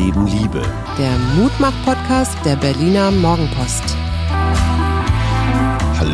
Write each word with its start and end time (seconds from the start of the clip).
Leben 0.00 0.26
Liebe. 0.26 0.62
Der 0.98 1.18
Mutmach-Podcast 1.36 2.34
der 2.46 2.56
Berliner 2.56 3.10
Morgenpost. 3.10 3.84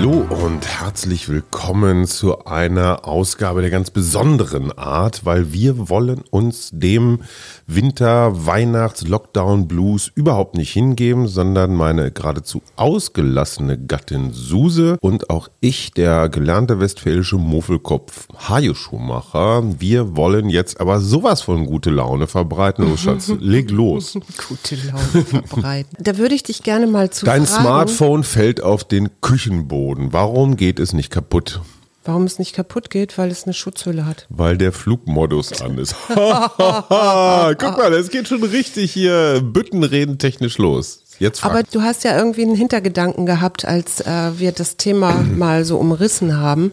Hallo 0.06 0.24
und 0.44 0.64
herzlich 0.64 1.28
willkommen 1.28 2.06
zu 2.06 2.44
einer 2.44 3.08
Ausgabe 3.08 3.60
der 3.60 3.70
ganz 3.70 3.90
besonderen 3.90 4.70
Art, 4.70 5.24
weil 5.24 5.52
wir 5.52 5.88
wollen 5.88 6.22
uns 6.30 6.70
dem 6.72 7.22
Winter, 7.66 8.46
Weihnachts, 8.46 9.08
Lockdown, 9.08 9.66
Blues 9.66 10.12
überhaupt 10.14 10.54
nicht 10.54 10.72
hingeben, 10.72 11.26
sondern 11.26 11.74
meine 11.74 12.12
geradezu 12.12 12.62
ausgelassene 12.76 13.78
Gattin 13.78 14.32
Suse 14.32 14.96
und 15.00 15.28
auch 15.28 15.48
ich, 15.58 15.90
der 15.90 16.28
gelernte 16.28 16.78
westfälische 16.78 17.36
Muffelkopf 17.36 18.28
Hajo 18.48 18.74
Schumacher, 18.74 19.64
wir 19.80 20.16
wollen 20.16 20.50
jetzt 20.50 20.80
aber 20.80 21.00
sowas 21.00 21.42
von 21.42 21.66
gute 21.66 21.90
Laune 21.90 22.28
verbreiten. 22.28 22.88
Los, 22.88 23.00
Schatz, 23.00 23.32
leg 23.40 23.72
los. 23.72 24.16
Gute 24.48 24.76
Laune 24.86 25.24
verbreiten. 25.24 25.96
Da 25.98 26.16
würde 26.16 26.36
ich 26.36 26.44
dich 26.44 26.62
gerne 26.62 26.86
mal 26.86 27.10
zu 27.10 27.26
Dein 27.26 27.44
fragen, 27.44 27.62
Smartphone 27.62 28.22
fällt 28.22 28.62
auf 28.62 28.84
den 28.84 29.08
Küchenboden. 29.20 29.95
Warum 29.96 30.56
geht 30.56 30.78
es 30.78 30.92
nicht 30.92 31.10
kaputt? 31.10 31.60
warum 32.06 32.24
es 32.24 32.38
nicht 32.38 32.54
kaputt 32.54 32.90
geht, 32.90 33.18
weil 33.18 33.30
es 33.30 33.44
eine 33.44 33.54
Schutzhülle 33.54 34.06
hat. 34.06 34.26
Weil 34.28 34.56
der 34.56 34.72
Flugmodus 34.72 35.60
an 35.60 35.78
ist. 35.78 35.94
Guck 36.08 36.18
mal, 36.18 37.92
es 37.94 38.10
geht 38.10 38.28
schon 38.28 38.44
richtig 38.44 38.92
hier 38.92 39.40
Büttenreden 39.42 40.18
technisch 40.18 40.58
los. 40.58 41.02
Jetzt. 41.18 41.44
Aber 41.44 41.62
du 41.62 41.80
hast 41.80 42.04
ja 42.04 42.16
irgendwie 42.16 42.42
einen 42.42 42.56
Hintergedanken 42.56 43.24
gehabt, 43.24 43.64
als 43.64 44.02
äh, 44.02 44.38
wir 44.38 44.52
das 44.52 44.76
Thema 44.76 45.12
mal 45.36 45.64
so 45.64 45.78
umrissen 45.78 46.36
haben. 46.38 46.72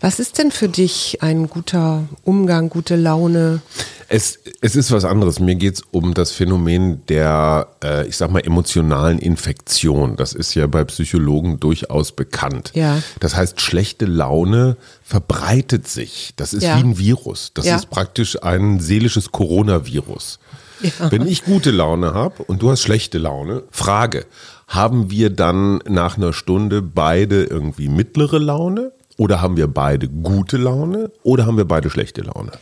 Was 0.00 0.18
ist 0.18 0.38
denn 0.38 0.50
für 0.50 0.68
dich 0.68 1.22
ein 1.22 1.48
guter 1.48 2.02
Umgang, 2.24 2.68
gute 2.68 2.96
Laune? 2.96 3.62
Es, 4.08 4.38
es 4.60 4.76
ist 4.76 4.92
was 4.92 5.04
anderes. 5.04 5.40
Mir 5.40 5.56
geht 5.56 5.74
es 5.74 5.82
um 5.90 6.14
das 6.14 6.30
Phänomen 6.30 7.04
der, 7.06 7.68
äh, 7.82 8.06
ich 8.06 8.16
sag 8.16 8.30
mal, 8.30 8.40
emotionalen 8.40 9.18
Infektion. 9.18 10.16
Das 10.16 10.32
ist 10.32 10.54
ja 10.54 10.66
bei 10.66 10.84
Psychologen 10.84 11.58
durchaus 11.58 12.12
bekannt. 12.12 12.70
Ja. 12.74 13.02
Das 13.20 13.34
heißt, 13.34 13.60
schlechte 13.60 14.06
Laune 14.06 14.76
verbreitet 15.02 15.88
sich. 15.88 16.32
Das 16.36 16.54
ist 16.54 16.62
Ja. 16.62 16.76
wie 16.76 16.80
ein 16.84 16.98
Virus. 16.98 17.50
Das 17.54 17.66
Ja. 17.66 17.76
ist 17.76 17.90
praktisch 17.90 18.42
ein 18.42 18.78
seelisches 18.80 19.32
Coronavirus. 19.32 20.38
Ja. 20.82 21.10
Wenn 21.10 21.26
ich 21.26 21.44
gute 21.44 21.70
Laune 21.70 22.12
habe 22.14 22.42
und 22.44 22.62
du 22.62 22.70
hast 22.70 22.82
schlechte 22.82 23.18
Laune, 23.18 23.62
Frage, 23.70 24.26
haben 24.68 25.10
wir 25.10 25.30
dann 25.30 25.78
nach 25.88 26.16
einer 26.16 26.32
Stunde 26.32 26.82
beide 26.82 27.44
irgendwie 27.44 27.88
mittlere 27.88 28.38
Laune? 28.38 28.92
Oder 29.16 29.40
haben 29.40 29.56
wir 29.56 29.66
beide 29.68 30.08
gute 30.08 30.58
Laune? 30.58 31.10
Oder 31.22 31.46
haben 31.46 31.56
wir 31.56 31.64
beide 31.64 31.88
schlechte 31.88 32.20
Laune? 32.20 32.52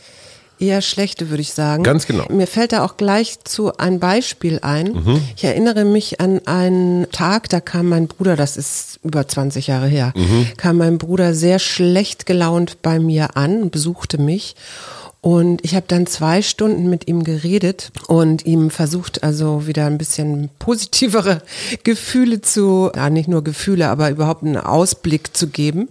Eher 0.59 0.81
schlechte, 0.81 1.29
würde 1.29 1.41
ich 1.41 1.53
sagen. 1.53 1.83
Ganz 1.83 2.07
genau. 2.07 2.25
Mir 2.29 2.47
fällt 2.47 2.71
da 2.71 2.83
auch 2.85 2.97
gleich 2.97 3.43
zu 3.43 3.77
ein 3.77 3.99
Beispiel 3.99 4.59
ein. 4.61 4.93
Mhm. 4.93 5.21
Ich 5.35 5.43
erinnere 5.43 5.83
mich 5.85 6.21
an 6.21 6.41
einen 6.45 7.11
Tag, 7.11 7.49
da 7.49 7.59
kam 7.59 7.89
mein 7.89 8.07
Bruder, 8.07 8.35
das 8.35 8.55
ist 8.57 8.99
über 9.03 9.27
20 9.27 9.67
Jahre 9.67 9.87
her, 9.87 10.13
Mhm. 10.15 10.47
kam 10.57 10.77
mein 10.77 10.97
Bruder 10.97 11.33
sehr 11.33 11.59
schlecht 11.59 12.25
gelaunt 12.25 12.81
bei 12.81 12.99
mir 12.99 13.35
an 13.37 13.61
und 13.63 13.71
besuchte 13.71 14.17
mich. 14.17 14.55
Und 15.21 15.65
ich 15.65 15.73
habe 15.73 15.85
dann 15.87 16.05
zwei 16.05 16.43
Stunden 16.43 16.87
mit 16.87 17.07
ihm 17.07 17.23
geredet 17.23 17.91
und 18.07 18.45
ihm 18.45 18.69
versucht, 18.69 19.23
also 19.23 19.65
wieder 19.65 19.87
ein 19.87 19.97
bisschen 19.97 20.51
positivere 20.59 21.41
Gefühle 21.83 22.41
zu, 22.41 22.91
ja 22.95 23.09
nicht 23.09 23.27
nur 23.27 23.43
Gefühle, 23.43 23.89
aber 23.89 24.11
überhaupt 24.11 24.43
einen 24.43 24.57
Ausblick 24.57 25.35
zu 25.35 25.47
geben. 25.47 25.89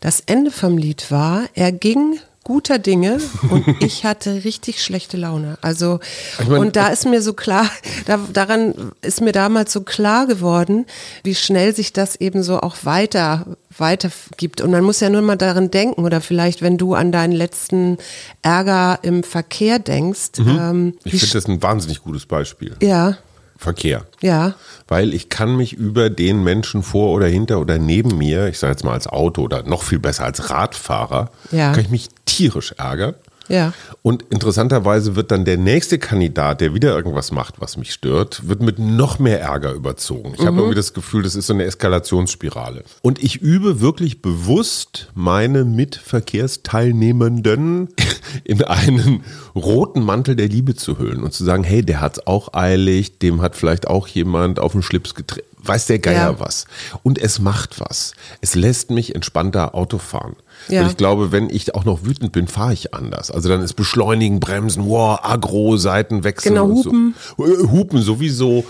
Das 0.00 0.20
Ende 0.26 0.50
vom 0.50 0.76
Lied 0.76 1.10
war, 1.10 1.44
er 1.54 1.72
ging 1.72 2.18
guter 2.44 2.78
Dinge 2.78 3.18
und 3.50 3.64
ich 3.82 4.04
hatte 4.04 4.44
richtig 4.44 4.82
schlechte 4.84 5.16
Laune. 5.16 5.58
Also 5.62 5.98
Ich 6.40 6.46
mein- 6.48 6.58
und 6.60 6.76
da 6.76 6.88
ist 6.88 7.06
mir 7.06 7.22
so 7.22 7.32
klar, 7.32 7.68
da, 8.06 8.20
daran 8.32 8.92
ist 9.02 9.20
mir 9.22 9.32
damals 9.32 9.72
so 9.72 9.80
klar 9.80 10.26
geworden, 10.26 10.86
wie 11.22 11.34
schnell 11.34 11.74
sich 11.74 11.92
das 11.92 12.16
eben 12.16 12.42
so 12.42 12.60
auch 12.60 12.76
weiter 12.84 13.46
weiter 13.76 14.08
gibt. 14.36 14.60
Und 14.60 14.70
man 14.70 14.84
muss 14.84 15.00
ja 15.00 15.10
nur 15.10 15.20
mal 15.22 15.34
daran 15.34 15.68
denken 15.68 16.04
oder 16.04 16.20
vielleicht, 16.20 16.62
wenn 16.62 16.78
du 16.78 16.94
an 16.94 17.10
deinen 17.10 17.32
letzten 17.32 17.98
Ärger 18.42 19.00
im 19.02 19.24
Verkehr 19.24 19.80
denkst. 19.80 20.38
Ähm, 20.38 20.44
Mhm. 20.84 20.94
Ich 21.02 21.14
wie 21.14 21.18
finde 21.18 21.34
das 21.34 21.48
ein 21.48 21.60
wahnsinnig 21.62 22.00
gutes 22.02 22.24
Beispiel. 22.26 22.76
ja, 22.80 23.16
Verkehr. 23.56 24.04
ja, 24.20 24.54
Weil 24.88 25.14
ich 25.14 25.28
kann 25.28 25.56
mich 25.56 25.72
über 25.72 26.10
den 26.10 26.42
Menschen 26.44 26.82
vor 26.82 27.12
oder 27.12 27.26
hinter 27.26 27.60
oder 27.60 27.78
neben 27.78 28.18
mir, 28.18 28.48
ich 28.48 28.58
sage 28.58 28.72
jetzt 28.72 28.84
mal 28.84 28.92
als 28.92 29.06
Auto 29.06 29.42
oder 29.42 29.62
noch 29.62 29.82
viel 29.82 29.98
besser 29.98 30.24
als 30.24 30.50
Radfahrer, 30.50 31.30
Ja. 31.50 31.72
kann 31.72 31.80
ich 31.84 31.90
mich 31.90 32.08
tierisch 32.26 32.72
ärgern. 32.78 33.14
Ja. 33.48 33.72
Und 34.02 34.22
interessanterweise 34.30 35.16
wird 35.16 35.30
dann 35.30 35.44
der 35.44 35.56
nächste 35.56 35.98
Kandidat, 35.98 36.60
der 36.60 36.74
wieder 36.74 36.94
irgendwas 36.94 37.30
macht, 37.30 37.60
was 37.60 37.76
mich 37.76 37.92
stört, 37.92 38.48
wird 38.48 38.62
mit 38.62 38.78
noch 38.78 39.18
mehr 39.18 39.40
Ärger 39.40 39.72
überzogen. 39.72 40.34
Ich 40.38 40.44
habe 40.46 40.58
irgendwie 40.58 40.74
das 40.76 40.92
Gefühl, 40.94 41.22
das 41.22 41.34
ist 41.34 41.46
so 41.46 41.52
eine 41.54 41.64
Eskalationsspirale. 41.64 42.84
Und 43.02 43.22
ich 43.22 43.36
übe 43.40 43.80
wirklich 43.80 44.22
bewusst 44.22 45.08
meine 45.14 45.64
Mitverkehrsteilnehmenden 45.64 47.88
in 48.44 48.62
einen 48.64 49.22
roten 49.54 50.02
Mantel 50.02 50.36
der 50.36 50.48
Liebe 50.48 50.74
zu 50.74 50.98
hüllen 50.98 51.22
und 51.22 51.32
zu 51.32 51.44
sagen, 51.44 51.64
hey, 51.64 51.82
der 51.84 52.00
hat's 52.00 52.26
auch 52.26 52.54
eilig, 52.54 53.18
dem 53.18 53.42
hat 53.42 53.56
vielleicht 53.56 53.86
auch 53.86 54.06
jemand 54.08 54.58
auf 54.58 54.72
den 54.72 54.82
Schlips 54.82 55.14
getreten. 55.14 55.46
Weiß 55.66 55.86
der 55.86 55.98
Geier 55.98 56.32
Ja. 56.32 56.40
was. 56.40 56.66
Und 57.02 57.18
es 57.18 57.38
macht 57.38 57.80
was. 57.80 58.12
Es 58.42 58.54
lässt 58.54 58.90
mich 58.90 59.14
entspannter 59.14 59.74
Auto 59.74 59.96
fahren. 59.98 60.36
Ja. 60.68 60.82
Weil 60.82 60.90
ich 60.90 60.96
glaube, 60.96 61.32
wenn 61.32 61.50
ich 61.50 61.74
auch 61.74 61.84
noch 61.84 62.04
wütend 62.04 62.32
bin, 62.32 62.48
fahre 62.48 62.72
ich 62.72 62.94
anders. 62.94 63.30
Also 63.30 63.48
dann 63.48 63.60
ist 63.62 63.74
Beschleunigen, 63.74 64.40
Bremsen, 64.40 64.86
wow, 64.86 65.18
Agro, 65.22 65.76
Seitenwechsel. 65.76 66.50
Genau, 66.52 66.66
und 66.66 66.84
Hupen. 66.84 67.14
So. 67.36 67.44
Äh, 67.46 67.68
Hupen 67.70 68.02
sowieso. 68.02 68.64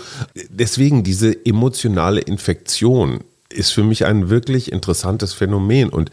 Deswegen 0.49 1.03
diese 1.03 1.45
emotionale 1.45 2.21
Infektion 2.21 3.19
ist 3.49 3.71
für 3.71 3.83
mich 3.83 4.05
ein 4.05 4.29
wirklich 4.29 4.71
interessantes 4.71 5.33
Phänomen. 5.33 5.89
Und 5.89 6.11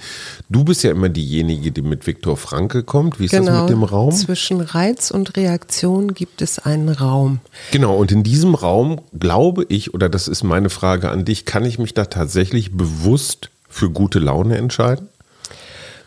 du 0.48 0.64
bist 0.64 0.82
ja 0.84 0.90
immer 0.90 1.08
diejenige, 1.08 1.72
die 1.72 1.82
mit 1.82 2.06
Viktor 2.06 2.36
Franke 2.36 2.82
kommt. 2.84 3.18
Wie 3.18 3.24
ist 3.24 3.34
das 3.34 3.40
Genau. 3.44 3.62
mit 3.62 3.70
dem 3.70 3.82
Raum? 3.82 4.12
Zwischen 4.12 4.60
Reiz 4.60 5.10
und 5.10 5.36
Reaktion 5.36 6.14
gibt 6.14 6.42
es 6.42 6.58
einen 6.58 6.88
Raum. 6.88 7.40
Genau, 7.72 7.96
und 7.96 8.12
in 8.12 8.22
diesem 8.22 8.54
Raum 8.54 9.00
glaube 9.18 9.64
ich, 9.68 9.92
oder 9.94 10.08
das 10.08 10.28
ist 10.28 10.44
meine 10.44 10.70
Frage 10.70 11.10
an 11.10 11.24
dich, 11.24 11.44
kann 11.44 11.64
ich 11.64 11.78
mich 11.78 11.94
da 11.94 12.04
tatsächlich 12.04 12.76
bewusst 12.76 13.50
für 13.68 13.90
gute 13.90 14.18
Laune 14.18 14.56
entscheiden? 14.58 15.08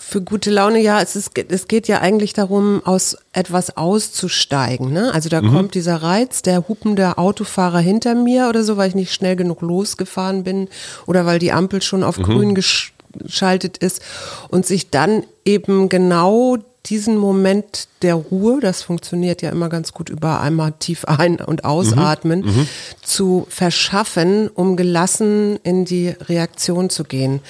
Für 0.08 0.22
gute 0.22 0.52
Laune, 0.52 0.80
ja, 0.80 1.02
es, 1.02 1.16
ist, 1.16 1.32
es 1.50 1.68
geht 1.68 1.88
ja 1.88 2.00
eigentlich 2.00 2.34
darum, 2.34 2.82
aus 2.86 3.18
etwas 3.34 3.76
auszusteigen. 3.76 4.94
Ne? 4.94 5.12
Also 5.12 5.30
da 5.30 5.42
kommt 5.42 5.74
dieser 5.74 5.96
Reiz, 5.98 6.44
der 6.44 6.68
hupende 6.68 7.18
Autofahrer 7.18 7.80
hinter 7.80 8.14
mir 8.14 8.48
oder 8.48 8.64
so, 8.64 8.78
weil 8.78 8.90
ich 8.90 8.96
nicht 8.96 9.12
schnell 9.12 9.36
genug 9.36 9.62
losgefahren 9.62 10.44
bin 10.44 10.68
oder 11.08 11.26
weil 11.26 11.40
die 11.40 11.52
Ampel 11.52 11.82
schon 11.82 12.04
auf 12.04 12.18
grün 12.18 12.56
gesch- 12.56 12.92
geschaltet 13.18 13.80
ist 13.80 14.02
und 14.50 14.68
sich 14.68 14.92
dann 14.92 15.24
eben 15.44 15.90
genau 15.90 16.58
diesen 16.86 17.18
Moment 17.18 17.88
der 18.02 18.16
Ruhe, 18.16 18.60
das 18.62 18.82
funktioniert 18.84 19.42
ja 19.42 19.50
immer 19.50 19.70
ganz 19.70 19.92
gut 19.94 20.10
über 20.10 20.42
einmal 20.42 20.74
tief 20.80 21.06
ein- 21.06 21.38
und 21.42 21.66
ausatmen, 21.66 22.68
zu 23.02 23.48
verschaffen, 23.50 24.48
um 24.50 24.76
gelassen 24.76 25.58
in 25.64 25.86
die 25.86 26.10
Reaktion 26.10 26.90
zu 26.90 27.04
gehen. 27.04 27.42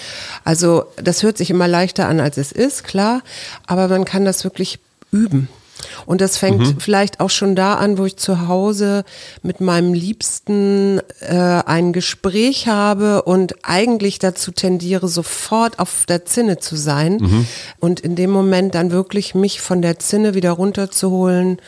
Also 0.44 0.85
das 0.96 1.23
hört 1.23 1.38
sich 1.38 1.50
immer 1.50 1.68
leichter 1.68 2.07
an, 2.07 2.19
als 2.19 2.38
es 2.38 2.51
ist, 2.51 2.84
klar, 2.84 3.22
aber 3.68 3.88
man 3.88 4.06
kann 4.06 4.25
das 4.25 4.44
wirklich 4.44 4.79
üben. 5.12 5.50
Und 6.06 6.22
das 6.22 6.38
fängt 6.38 6.81
vielleicht 6.81 7.19
auch 7.19 7.29
schon 7.29 7.56
da 7.56 7.75
an, 7.75 7.97
wo 7.97 8.06
ich 8.06 8.18
zu 8.18 8.47
Hause 8.47 9.03
mit 9.41 9.62
meinem 9.62 9.94
Liebsten 9.94 11.00
äh, 11.22 11.35
ein 11.35 11.94
Gespräch 11.94 12.67
habe 12.67 13.23
und 13.23 13.55
eigentlich 13.64 14.20
dazu 14.20 14.52
tendiere, 14.52 15.08
sofort 15.08 15.79
auf 15.79 16.05
der 16.08 16.26
Zinne 16.26 16.59
zu 16.59 16.76
sein 16.76 17.46
und 17.79 17.99
in 17.99 18.16
dem 18.16 18.32
Moment 18.32 18.76
dann 18.76 18.91
wirklich 18.91 19.35
mich 19.35 19.61
von 19.61 19.82
der 19.82 19.99
Zinne 19.99 20.34
wieder 20.34 20.52
runterzuholen. 20.52 21.59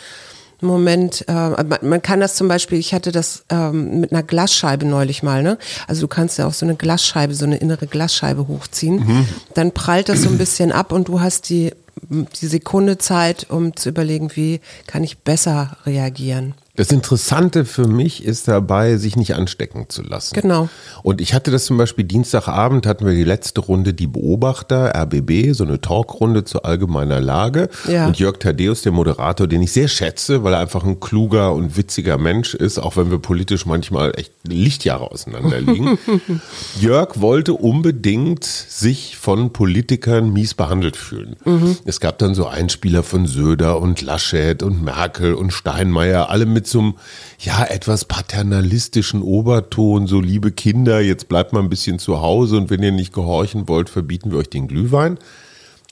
Moment, 0.59 1.23
äh, 1.27 1.33
man, 1.33 1.77
man 1.83 2.01
kann 2.01 2.19
das 2.19 2.33
zum 2.35 2.47
Beispiel, 2.47 2.79
ich 2.79 2.93
hatte 2.93 3.11
das 3.11 3.43
ähm, 3.49 3.99
mit 3.99 4.11
einer 4.11 4.23
Glasscheibe 4.23 4.87
neulich 4.87 5.21
mal, 5.21 5.43
ne? 5.43 5.59
Also 5.87 6.01
du 6.01 6.07
kannst 6.07 6.39
ja 6.39 6.47
auch 6.47 6.53
so 6.53 6.65
eine 6.65 6.75
Glasscheibe, 6.75 7.35
so 7.35 7.45
eine 7.45 7.57
innere 7.57 7.85
Glasscheibe 7.85 8.47
hochziehen. 8.47 9.27
Dann 9.53 9.71
prallt 9.71 10.09
das 10.09 10.23
so 10.23 10.29
ein 10.29 10.39
bisschen 10.39 10.71
ab 10.71 10.91
und 10.91 11.09
du 11.09 11.21
hast 11.21 11.49
die, 11.49 11.73
die 12.09 12.47
Sekunde 12.47 12.97
Zeit, 12.97 13.49
um 13.49 13.75
zu 13.75 13.89
überlegen, 13.89 14.35
wie 14.35 14.61
kann 14.85 15.03
ich 15.03 15.19
besser 15.19 15.77
reagieren. 15.85 16.53
Das 16.77 16.91
Interessante 16.91 17.65
für 17.65 17.87
mich 17.87 18.23
ist 18.23 18.47
dabei, 18.47 18.97
sich 18.97 19.15
nicht 19.15 19.33
anstecken 19.33 19.85
zu 19.89 20.03
lassen. 20.03 20.35
Genau. 20.39 20.69
Und 21.01 21.21
ich 21.21 21.33
hatte 21.33 21.49
das 21.49 21.65
zum 21.65 21.75
Beispiel 21.75 22.05
Dienstagabend, 22.05 22.85
hatten 22.85 23.07
wir 23.07 23.15
die 23.15 23.23
letzte 23.23 23.61
Runde, 23.61 23.95
die 23.95 24.05
Beobachter, 24.05 24.93
RBB, 24.95 25.53
so 25.53 25.63
eine 25.63 25.81
Talkrunde 25.81 26.43
zu 26.43 26.61
allgemeiner 26.61 27.19
Lage. 27.19 27.69
Ja. 27.87 28.05
Und 28.05 28.19
Jörg 28.19 28.37
Thaddeus, 28.37 28.83
der 28.83 28.91
Moderator, 28.91 29.47
den 29.47 29.63
ich 29.63 29.71
sehr 29.71 29.87
schätze, 29.87 30.43
weil 30.43 30.53
er 30.53 30.59
einfach 30.59 30.83
ein 30.83 30.99
kluger 30.99 31.51
und 31.53 31.77
witziger 31.77 32.19
Mensch 32.19 32.53
ist, 32.53 32.77
auch 32.77 32.95
wenn 32.95 33.09
wir 33.09 33.17
politisch 33.17 33.65
manchmal 33.65 34.11
echt 34.15 34.33
Lichtjahre 34.43 35.11
auseinander 35.11 35.59
liegen. 35.59 35.97
Jörg 36.79 37.19
wollte 37.19 37.53
unbedingt 37.53 38.43
sich 38.43 39.17
von 39.17 39.51
Politikern 39.51 40.31
mies 40.31 40.53
behandelt 40.53 40.95
fühlen. 40.95 41.37
Es 41.85 41.99
gab 41.99 42.19
dann 42.19 42.35
so 42.35 42.45
Einspieler 42.45 43.01
von 43.01 43.25
Söder 43.25 43.81
und 43.81 44.03
Laschet 44.03 44.61
und 44.61 44.83
Merkel 44.83 45.33
und 45.33 45.51
Steinmeier, 45.51 46.29
alle 46.29 46.45
mit 46.45 46.66
mit 46.67 46.71
so 46.71 46.79
einem, 46.79 46.93
ja, 47.39 47.63
etwas 47.63 48.05
paternalistischen 48.05 49.21
Oberton, 49.21 50.05
so 50.05 50.19
liebe 50.19 50.51
Kinder, 50.51 50.99
jetzt 50.99 51.29
bleibt 51.29 51.53
mal 51.53 51.61
ein 51.61 51.69
bisschen 51.69 51.97
zu 51.97 52.21
Hause 52.21 52.57
und 52.57 52.69
wenn 52.69 52.83
ihr 52.83 52.91
nicht 52.91 53.13
gehorchen 53.13 53.67
wollt, 53.67 53.89
verbieten 53.89 54.31
wir 54.31 54.39
euch 54.39 54.49
den 54.49 54.67
Glühwein. 54.67 55.17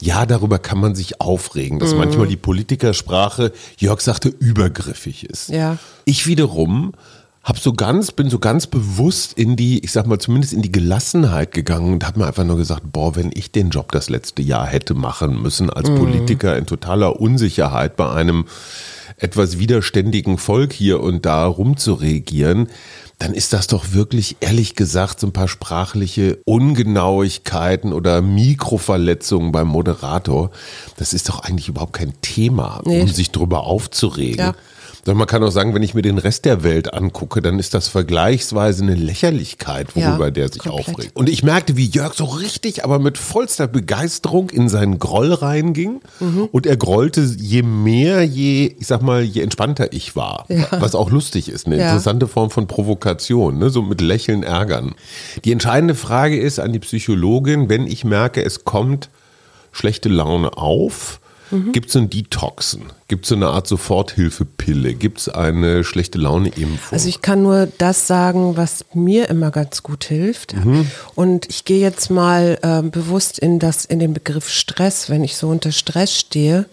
Ja, 0.02 0.26
darüber 0.26 0.60
kann 0.60 0.80
man 0.80 0.94
sich 0.94 1.22
aufregen, 1.22 1.80
dass 1.80 1.94
mhm. 1.94 2.00
manchmal 2.00 2.28
die 2.28 2.36
Politikersprache, 2.36 3.54
Jörg 3.78 4.02
sagte, 4.02 4.28
übergriffig 4.28 5.24
ist. 5.30 5.48
Ja. 5.50 5.78
Ich 6.04 6.28
wiederum 6.28 6.92
hab 7.42 7.60
so 7.60 7.74
ganz, 7.74 8.12
bin 8.12 8.30
so 8.30 8.40
ganz 8.40 8.68
bewusst 8.68 9.34
in 9.34 9.56
die, 9.56 9.86
ich 9.86 9.92
sag 9.92 10.08
mal 10.08 10.20
zumindest 10.20 10.52
in 10.52 10.64
die 10.64 10.72
Gelassenheit 10.72 11.54
gegangen 11.54 11.94
und 11.94 12.06
habe 12.06 12.20
mir 12.20 12.28
einfach 12.28 12.44
nur 12.44 12.58
gesagt, 12.58 12.92
boah, 12.92 13.16
wenn 13.16 13.32
ich 13.34 13.52
den 13.52 13.70
Job 13.70 13.92
das 13.92 14.10
letzte 14.10 14.42
Jahr 14.42 14.66
hätte 14.66 14.96
machen 14.96 15.42
müssen 15.42 15.70
als 15.70 15.90
mhm. 15.90 15.96
Politiker 15.96 16.58
in 16.58 16.66
totaler 16.66 17.22
Unsicherheit 17.22 17.96
bei 17.96 18.10
einem 18.10 18.46
etwas 19.18 19.58
widerständigen 19.58 20.38
Volk 20.38 20.74
hier 20.74 21.02
und 21.02 21.26
da 21.26 21.46
rumzuregieren, 21.46 22.70
dann 23.18 23.34
ist 23.34 23.54
das 23.54 23.68
doch 23.68 23.94
wirklich, 23.94 24.38
ehrlich 24.42 24.76
gesagt, 24.76 25.22
so 25.22 25.28
ein 25.28 25.34
paar 25.34 25.48
sprachliche 25.48 26.40
Ungenauigkeiten 26.46 27.94
oder 27.94 28.22
Mikroverletzungen 28.22 29.52
beim 29.54 29.68
Moderator. 29.68 30.52
Das 30.98 31.14
ist 31.14 31.30
doch 31.30 31.40
eigentlich 31.40 31.70
überhaupt 31.70 31.94
kein 31.94 32.14
Thema, 32.22 32.82
nee. 32.86 33.02
um 33.02 33.08
sich 33.08 33.32
drüber 33.32 33.64
aufzuregen. 33.64 34.48
Ja. 34.48 34.56
Sondern 35.06 35.20
man 35.20 35.28
kann 35.28 35.44
auch 35.44 35.52
sagen, 35.52 35.76
wenn 35.76 35.84
ich 35.84 35.94
mir 35.94 36.02
den 36.02 36.18
Rest 36.18 36.46
der 36.46 36.64
Welt 36.64 36.96
angucke, 36.96 37.40
dann 37.40 37.60
ist 37.60 37.76
das 37.76 37.88
vergleichsweise 37.88 38.82
eine 38.82 38.96
Lächerlichkeit, 38.96 39.96
worüber 39.96 40.26
ja, 40.26 40.32
der 40.32 40.48
sich 40.50 40.64
komplett. 40.64 40.90
aufregt. 40.90 41.16
Und 41.16 41.30
ich 41.30 41.44
merkte, 41.44 41.78
wie 41.78 41.86
Jörg 41.86 42.16
so 42.16 42.26
richtig, 42.26 42.84
aber 42.84 42.98
mit 42.98 43.20
vollster 43.20 43.68
Begeisterung 43.68 44.50
in 44.50 44.68
seinen 44.68 44.98
Groll 44.98 45.32
reinging. 45.32 46.02
Mhm. 46.20 46.50
Und 46.52 46.66
er 46.66 46.76
grollte 46.76 47.22
je 47.22 47.62
mehr, 47.62 48.24
je, 48.24 48.76
ich 48.80 48.88
sag 48.88 49.04
mal, 49.04 49.22
je 49.22 49.44
entspannter 49.44 49.94
ich 49.94 50.16
war. 50.16 50.46
Ja. 50.50 50.70
Was 50.72 50.96
auch 50.96 51.12
lustig 51.12 51.50
ist, 51.50 51.68
eine 51.68 51.78
ja. 51.78 51.84
interessante 51.84 52.28
Form 52.28 52.50
von 52.50 52.66
Provokation, 52.66 53.60
ne? 53.60 53.70
so 53.70 53.84
mit 53.84 54.02
Lächeln 54.02 54.42
ärgern. 54.42 54.96
Die 55.44 55.52
entscheidende 55.52 55.94
Frage 55.94 56.40
ist 56.40 56.60
an 56.60 56.74
die 56.74 56.80
Psychologin, 56.80 57.70
wenn 57.70 57.86
ich 57.86 58.06
merke, 58.06 58.44
es 58.44 58.66
kommt 58.66 59.10
schlechte 59.72 60.10
Laune 60.10 60.58
auf, 60.58 61.20
Mhm. 61.52 61.72
Gibt 61.72 61.90
es 61.90 61.96
ein 61.96 62.10
Detoxen? 62.10 62.92
Gibt 63.08 63.26
es 63.26 63.32
eine 63.32 63.48
Art 63.48 63.68
Soforthilfepille? 63.68 64.96
Gibt 64.96 65.20
es 65.20 65.30
eine 65.30 65.84
schlechte 65.84 66.18
Laune-Impfung? 66.18 66.92
Also 66.92 67.08
ich 67.08 67.22
kann 67.22 67.44
nur 67.44 67.68
das 67.78 68.08
sagen, 68.08 68.58
was 68.58 68.86
mir 68.94 69.30
immer 69.30 69.52
ganz 69.52 69.84
gut 69.84 70.06
hilft. 70.06 70.56
Mhm. 70.56 70.88
Und 71.14 71.48
ich 71.50 71.66
gehe 71.66 71.80
jetzt 71.80 72.10
mal 72.10 72.58
äh, 72.62 72.82
bewusst 72.82 73.38
in, 73.38 73.60
das, 73.60 73.86
in 73.86 74.00
den 74.00 74.14
Begriff 74.14 74.50
Stress. 74.50 75.10
Wenn 75.10 75.24
ich 75.24 75.36
so 75.36 75.50
unter 75.50 75.72
Stress 75.72 76.14
stehe, 76.14 76.66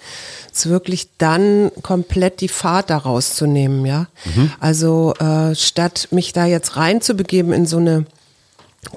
ist 0.52 0.68
wirklich 0.68 1.08
dann 1.18 1.70
komplett 1.82 2.40
die 2.40 2.48
Fahrt 2.48 2.90
daraus 2.90 3.34
zu 3.34 3.46
nehmen. 3.46 3.84
Ja? 3.84 4.06
Mhm. 4.34 4.52
Also 4.58 5.14
äh, 5.18 5.54
statt 5.54 6.08
mich 6.10 6.32
da 6.32 6.46
jetzt 6.46 6.76
reinzubegeben 6.76 7.52
in 7.52 7.66
so 7.66 7.76
eine 7.76 8.06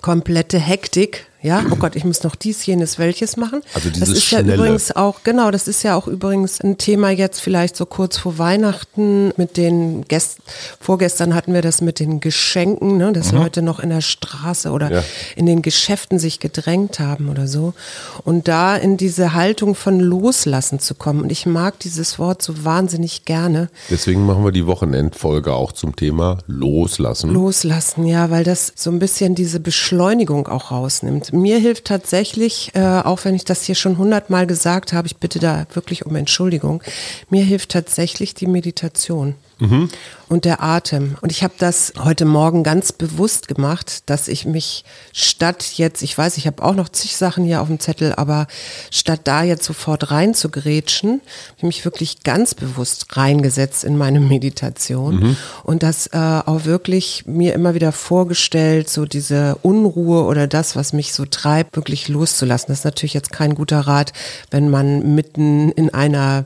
komplette 0.01 0.60
Hektik, 0.60 1.27
ja, 1.46 1.64
oh 1.70 1.76
Gott, 1.76 1.96
ich 1.96 2.04
muss 2.04 2.24
noch 2.24 2.34
dies, 2.34 2.66
jenes, 2.66 2.98
welches 2.98 3.38
machen. 3.38 3.62
Also 3.76 3.90
dieses 3.90 4.10
das 4.10 4.18
ist 4.18 4.24
Schnelle. 4.24 4.50
ja 4.50 4.56
übrigens 4.56 4.96
auch, 4.96 5.22
genau, 5.24 5.52
das 5.52 5.68
ist 5.68 5.84
ja 5.84 5.96
auch 5.96 6.08
übrigens 6.08 6.60
ein 6.60 6.80
Thema 6.80 7.12
jetzt 7.12 7.40
vielleicht 7.40 7.76
so 7.76 7.86
kurz 7.86 8.18
vor 8.18 8.40
Weihnachten 8.40 9.32
mit 9.38 9.56
den 9.56 10.06
Gästen. 10.08 10.42
Vorgestern 10.80 11.36
hatten 11.36 11.54
wir 11.54 11.62
das 11.62 11.82
mit 11.82 12.00
den 12.00 12.20
Geschenken, 12.20 12.98
ne, 12.98 13.14
dass 13.14 13.32
mhm. 13.32 13.38
Leute 13.38 13.62
noch 13.62 13.80
in 13.80 13.90
der 13.90 14.02
Straße 14.02 14.72
oder 14.72 14.92
ja. 14.92 15.04
in 15.36 15.46
den 15.46 15.62
Geschäften 15.62 16.18
sich 16.18 16.40
gedrängt 16.40 17.00
haben 17.00 17.30
oder 17.30 17.48
so. 17.48 17.76
Und 18.24 18.48
da 18.48 18.76
in 18.76 18.98
diese 18.98 19.34
Haltung 19.34 19.76
von 19.76 20.00
Loslassen 20.00 20.80
zu 20.80 20.96
kommen. 20.96 21.22
Und 21.22 21.32
ich 21.32 21.46
mag 21.46 21.78
dieses 21.80 22.18
Wort 22.18 22.42
so 22.42 22.66
wahnsinnig 22.66 23.26
gerne. 23.26 23.70
Deswegen 23.92 24.26
machen 24.26 24.44
wir 24.44 24.52
die 24.52 24.66
Wochenendfolge 24.66 25.54
auch 25.54 25.74
zum 25.74 25.96
Thema 25.96 26.40
Loslassen. 26.48 27.30
Loslassen, 27.30 28.08
ja, 28.08 28.32
weil 28.32 28.44
das 28.44 28.74
so 28.76 28.90
ein 28.90 28.98
bisschen 28.98 29.36
diese 29.36 29.60
Beschleunigung 29.60 30.48
auch 30.48 30.72
rausnimmt 30.72 31.35
mir 31.36 31.60
hilft 31.60 31.86
tatsächlich, 31.86 32.72
äh, 32.74 32.80
auch 32.82 33.26
wenn 33.26 33.36
ich 33.36 33.46
das 33.46 33.64
hier 33.64 33.76
schon 33.76 33.98
hundertmal 33.98 34.48
gesagt 34.48 34.94
habe, 34.94 35.08
ich 35.08 35.18
bitte 35.18 35.40
da 35.40 35.66
wirklich 35.74 36.06
um 36.06 36.16
Entschuldigung, 36.16 36.82
mir 37.30 37.44
hilft 37.44 37.72
tatsächlich 37.72 38.34
die 38.34 38.48
Meditation. 38.48 39.36
Mhm. 39.60 39.90
Und 40.28 40.44
der 40.46 40.63
Atem. 40.63 41.18
Und 41.22 41.31
ich 41.31 41.44
habe 41.44 41.54
das 41.60 41.94
heute 42.00 42.25
Morgen 42.25 42.63
ganz 42.63 42.92
bewusst 42.92 43.48
gemacht, 43.48 44.10
dass 44.10 44.28
ich 44.28 44.46
mich 44.46 44.84
statt 45.13 45.74
jetzt, 45.75 46.02
ich 46.02 46.18
weiß, 46.18 46.38
ich 46.38 46.48
habe 46.48 46.63
auch 46.63 46.74
noch 46.74 46.90
zig 46.90 47.16
Sachen 47.16 47.46
hier 47.46 47.62
auf 47.62 47.68
dem 47.68 47.80
Zettel, 47.80 48.13
aber 48.16 48.48
statt 48.90 49.22
da 49.25 49.44
jetzt 49.44 49.66
sofort 49.66 50.10
rein 50.10 50.34
zu 50.34 50.50
grätschen, 50.50 51.22
habe 51.22 51.57
ich 51.57 51.63
mich 51.63 51.86
wirklich 51.86 52.24
ganz 52.24 52.56
bewusst 52.56 53.16
reingesetzt 53.16 53.84
in 53.84 53.98
meine 53.98 54.19
Meditation 54.19 55.16
mhm. 55.16 55.38
und 55.63 55.84
das 55.84 56.08
äh, 56.08 56.18
auch 56.18 56.66
wirklich 56.66 57.25
mir 57.28 57.54
immer 57.54 57.75
wieder 57.75 57.92
vorgestellt, 57.92 58.90
so 58.90 59.06
diese 59.06 59.58
Unruhe 59.62 60.24
oder 60.24 60.48
das, 60.48 60.75
was 60.75 60.92
mich 60.92 61.13
so 61.13 61.25
treibt, 61.25 61.75
wirklich 61.75 62.08
loszulassen. 62.08 62.69
Das 62.69 62.80
ist 62.80 62.86
natürlich 62.86 63.13
jetzt 63.13 63.31
kein 63.31 63.54
guter 63.54 63.81
Rat, 63.81 64.12
wenn 64.50 64.69
man 64.72 65.13
mitten 65.13 65.72
in 65.72 65.94
einer 65.94 66.46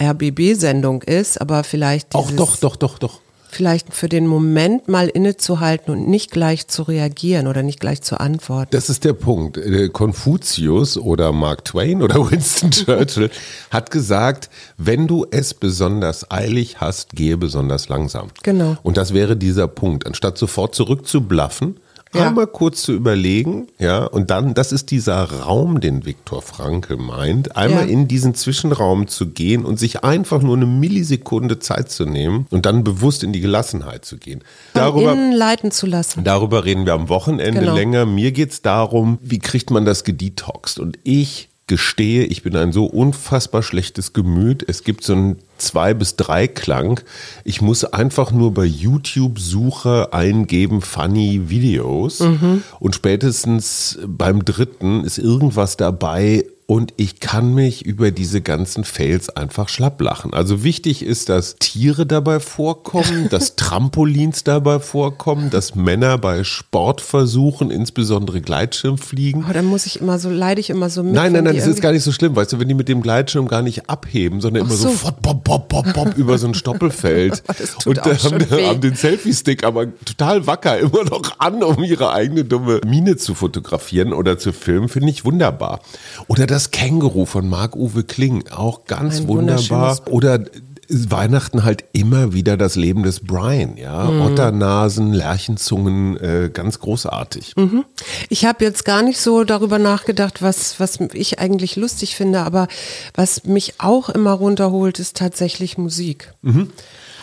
RBB-Sendung 0.00 1.02
ist, 1.02 1.40
aber 1.40 1.64
vielleicht 1.64 2.14
dieses, 2.14 2.26
Auch 2.26 2.30
doch, 2.32 2.56
doch, 2.56 2.76
doch, 2.76 2.98
doch. 2.98 3.20
Vielleicht 3.50 3.94
für 3.94 4.10
den 4.10 4.26
Moment 4.26 4.88
mal 4.88 5.08
innezuhalten 5.08 5.94
und 5.94 6.06
nicht 6.06 6.30
gleich 6.30 6.68
zu 6.68 6.82
reagieren 6.82 7.46
oder 7.46 7.62
nicht 7.62 7.80
gleich 7.80 8.02
zu 8.02 8.20
antworten. 8.20 8.68
Das 8.72 8.90
ist 8.90 9.04
der 9.04 9.14
Punkt. 9.14 9.56
Äh, 9.56 9.88
Konfuzius 9.88 10.98
oder 10.98 11.32
Mark 11.32 11.64
Twain 11.64 12.02
oder 12.02 12.16
Winston 12.30 12.70
Churchill 12.70 13.30
hat 13.70 13.90
gesagt, 13.90 14.50
wenn 14.76 15.06
du 15.06 15.26
es 15.30 15.54
besonders 15.54 16.30
eilig 16.30 16.80
hast, 16.80 17.12
gehe 17.12 17.38
besonders 17.38 17.88
langsam. 17.88 18.28
Genau. 18.42 18.76
Und 18.82 18.98
das 18.98 19.14
wäre 19.14 19.34
dieser 19.34 19.66
Punkt. 19.66 20.06
Anstatt 20.06 20.36
sofort 20.36 20.74
zurückzublaffen, 20.74 21.80
ja. 22.14 22.28
einmal 22.28 22.46
kurz 22.46 22.82
zu 22.82 22.92
überlegen, 22.92 23.68
ja, 23.78 24.04
und 24.04 24.30
dann, 24.30 24.54
das 24.54 24.72
ist 24.72 24.90
dieser 24.90 25.24
Raum, 25.24 25.80
den 25.80 26.06
Viktor 26.06 26.42
Frankl 26.42 26.96
meint, 26.96 27.56
einmal 27.56 27.86
ja. 27.86 27.92
in 27.92 28.08
diesen 28.08 28.34
Zwischenraum 28.34 29.08
zu 29.08 29.28
gehen 29.28 29.64
und 29.64 29.78
sich 29.78 30.04
einfach 30.04 30.42
nur 30.42 30.56
eine 30.56 30.66
Millisekunde 30.66 31.58
Zeit 31.58 31.90
zu 31.90 32.06
nehmen 32.06 32.46
und 32.50 32.66
dann 32.66 32.84
bewusst 32.84 33.22
in 33.22 33.32
die 33.32 33.40
Gelassenheit 33.40 34.04
zu 34.04 34.16
gehen. 34.16 34.42
Darüber, 34.74 35.12
innen 35.12 35.32
leiten 35.32 35.70
zu 35.70 35.86
lassen. 35.86 36.24
Darüber 36.24 36.64
reden 36.64 36.86
wir 36.86 36.94
am 36.94 37.08
Wochenende 37.08 37.60
genau. 37.60 37.74
länger. 37.74 38.06
Mir 38.06 38.32
geht 38.32 38.52
es 38.52 38.62
darum, 38.62 39.18
wie 39.22 39.38
kriegt 39.38 39.70
man 39.70 39.84
das 39.84 40.04
gedetoxt? 40.04 40.78
Und 40.78 40.98
ich 41.04 41.48
gestehe, 41.68 42.24
ich 42.24 42.42
bin 42.42 42.56
ein 42.56 42.72
so 42.72 42.86
unfassbar 42.86 43.62
schlechtes 43.62 44.12
Gemüt. 44.12 44.64
Es 44.66 44.82
gibt 44.82 45.04
so 45.04 45.12
einen 45.12 45.36
zwei 45.58 45.94
bis 45.94 46.16
drei 46.16 46.48
Klang. 46.48 47.00
Ich 47.44 47.60
muss 47.60 47.84
einfach 47.84 48.32
nur 48.32 48.52
bei 48.52 48.64
YouTube 48.64 49.38
Suche 49.38 50.12
eingeben 50.12 50.80
funny 50.80 51.42
Videos 51.48 52.20
mhm. 52.20 52.62
und 52.80 52.94
spätestens 52.94 53.98
beim 54.06 54.44
dritten 54.44 55.04
ist 55.04 55.18
irgendwas 55.18 55.76
dabei, 55.76 56.44
und 56.70 56.92
ich 56.98 57.18
kann 57.18 57.54
mich 57.54 57.86
über 57.86 58.10
diese 58.10 58.42
ganzen 58.42 58.84
Fails 58.84 59.30
einfach 59.30 59.70
schlapp 59.70 60.02
lachen. 60.02 60.34
Also 60.34 60.62
wichtig 60.62 61.02
ist, 61.02 61.30
dass 61.30 61.56
Tiere 61.56 62.04
dabei 62.04 62.40
vorkommen, 62.40 63.28
dass 63.30 63.56
Trampolins 63.56 64.44
dabei 64.44 64.78
vorkommen, 64.78 65.48
dass 65.48 65.74
Männer 65.74 66.18
bei 66.18 66.44
Sportversuchen, 66.44 67.70
insbesondere 67.70 68.42
Gleitschirm 68.42 68.98
fliegen. 68.98 69.46
Oh, 69.48 69.52
dann 69.54 69.64
muss 69.64 69.86
ich 69.86 70.02
immer 70.02 70.18
so, 70.18 70.28
leide 70.28 70.60
ich 70.60 70.68
immer 70.68 70.90
so 70.90 71.02
mit. 71.02 71.14
Nein, 71.14 71.32
nein, 71.32 71.44
nein, 71.44 71.56
das 71.56 71.66
ist 71.66 71.80
gar 71.80 71.92
nicht 71.92 72.02
so 72.02 72.12
schlimm, 72.12 72.36
weißt 72.36 72.52
du, 72.52 72.60
wenn 72.60 72.68
die 72.68 72.74
mit 72.74 72.88
dem 72.88 73.00
Gleitschirm 73.00 73.48
gar 73.48 73.62
nicht 73.62 73.88
abheben, 73.88 74.42
sondern 74.42 74.66
immer 74.66 74.74
so. 74.74 74.90
sofort 74.90 75.22
bop, 75.22 75.44
bop, 75.44 75.70
bop, 75.70 75.90
bop 75.94 76.18
über 76.18 76.36
so 76.36 76.48
ein 76.48 76.54
Stoppelfeld. 76.58 77.44
und 77.86 77.96
äh, 77.96 78.00
haben, 78.02 78.50
haben, 78.50 78.80
den 78.82 78.94
Selfie-Stick 78.94 79.64
aber 79.64 79.86
total 80.04 80.46
wacker 80.46 80.78
immer 80.78 81.04
noch 81.04 81.38
an, 81.38 81.62
um 81.62 81.82
ihre 81.82 82.12
eigene 82.12 82.44
dumme 82.44 82.82
Mine 82.84 83.16
zu 83.16 83.34
fotografieren 83.34 84.12
oder 84.12 84.38
zu 84.38 84.52
filmen, 84.52 84.90
finde 84.90 85.08
ich 85.08 85.24
wunderbar. 85.24 85.80
Oder 86.26 86.46
das 86.46 86.57
das 86.58 86.72
Känguru 86.72 87.24
von 87.24 87.48
Marc-Uwe 87.48 88.02
Kling, 88.02 88.48
auch 88.50 88.84
ganz 88.86 89.20
Ein 89.20 89.28
wunderbar. 89.28 89.96
Oder 90.10 90.40
Weihnachten 90.88 91.62
halt 91.62 91.84
immer 91.92 92.32
wieder 92.32 92.56
das 92.56 92.74
Leben 92.74 93.04
des 93.04 93.20
Brian, 93.20 93.76
ja. 93.76 94.06
Mhm. 94.06 94.22
Otternasen, 94.22 95.12
Lerchenzungen, 95.12 96.16
äh, 96.16 96.50
ganz 96.52 96.80
großartig. 96.80 97.54
Mhm. 97.54 97.84
Ich 98.28 98.44
habe 98.44 98.64
jetzt 98.64 98.84
gar 98.84 99.02
nicht 99.02 99.20
so 99.20 99.44
darüber 99.44 99.78
nachgedacht, 99.78 100.42
was, 100.42 100.80
was 100.80 100.98
ich 101.12 101.38
eigentlich 101.38 101.76
lustig 101.76 102.16
finde, 102.16 102.40
aber 102.40 102.66
was 103.14 103.44
mich 103.44 103.74
auch 103.78 104.08
immer 104.08 104.32
runterholt, 104.32 104.98
ist 104.98 105.16
tatsächlich 105.16 105.78
Musik. 105.78 106.34
Mhm. 106.42 106.70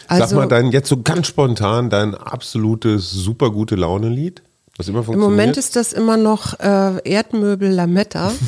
Also, 0.07 0.27
Sag 0.27 0.37
mal 0.37 0.47
dein, 0.47 0.71
jetzt 0.71 0.87
so 0.87 1.01
ganz 1.01 1.27
spontan, 1.27 1.89
dein 1.89 2.15
absolutes 2.15 3.11
super 3.11 3.51
gute 3.51 3.75
Laune-Lied. 3.75 4.43
Was 4.77 4.89
immer 4.89 5.03
funktioniert? 5.03 5.29
Im 5.29 5.31
Moment 5.31 5.57
ist 5.57 5.77
das 5.77 5.93
immer 5.93 6.17
noch 6.17 6.59
äh, 6.59 6.99
Erdmöbel 7.03 7.69
Lametta. 7.69 8.33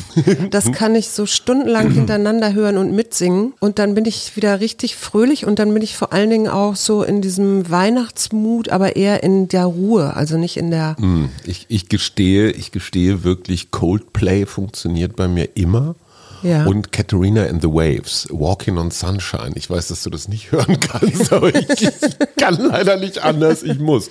Das 0.50 0.72
kann 0.72 0.96
ich 0.96 1.10
so 1.10 1.26
stundenlang 1.26 1.92
hintereinander 1.92 2.54
hören 2.54 2.78
und 2.78 2.94
mitsingen. 2.94 3.54
Und 3.60 3.80
dann 3.80 3.96
bin 3.96 4.06
ich 4.06 4.36
wieder 4.36 4.60
richtig 4.60 4.96
fröhlich 4.96 5.46
und 5.46 5.60
dann 5.60 5.74
bin 5.74 5.84
ich 5.84 5.96
vor 5.96 6.14
allen 6.14 6.30
Dingen 6.30 6.48
auch 6.48 6.76
so 6.76 7.04
in 7.04 7.22
diesem 7.22 7.70
Weihnachtsmut, 7.70 8.70
aber 8.70 8.96
eher 8.96 9.24
in 9.24 9.48
der 9.48 9.66
Ruhe, 9.66 10.16
also 10.16 10.38
nicht 10.38 10.58
in 10.58 10.72
der. 10.72 10.96
Hm, 11.00 11.30
ich, 11.46 11.66
ich 11.70 11.90
gestehe, 11.90 12.52
ich 12.52 12.72
gestehe 12.72 13.24
wirklich, 13.24 13.72
Coldplay 13.72 14.46
funktioniert 14.46 15.16
bei 15.16 15.28
mir 15.28 15.50
immer. 15.56 15.96
Ja. 16.44 16.66
und 16.66 16.92
Katerina 16.92 17.46
and 17.46 17.62
the 17.62 17.68
Waves, 17.68 18.28
Walking 18.32 18.78
on 18.78 18.92
Sunshine. 18.92 19.52
Ich 19.56 19.70
weiß, 19.70 19.88
dass 19.88 20.04
du 20.04 20.10
das 20.10 20.28
nicht 20.28 20.52
hören 20.52 20.80
kannst, 20.80 21.32
aber 21.34 21.54
ich, 21.54 21.70
ich 21.82 21.92
kann 22.38 22.56
leider 22.56 22.98
nicht 22.98 23.20
anders, 23.24 23.64
ich 23.64 23.80
muss. 23.80 24.10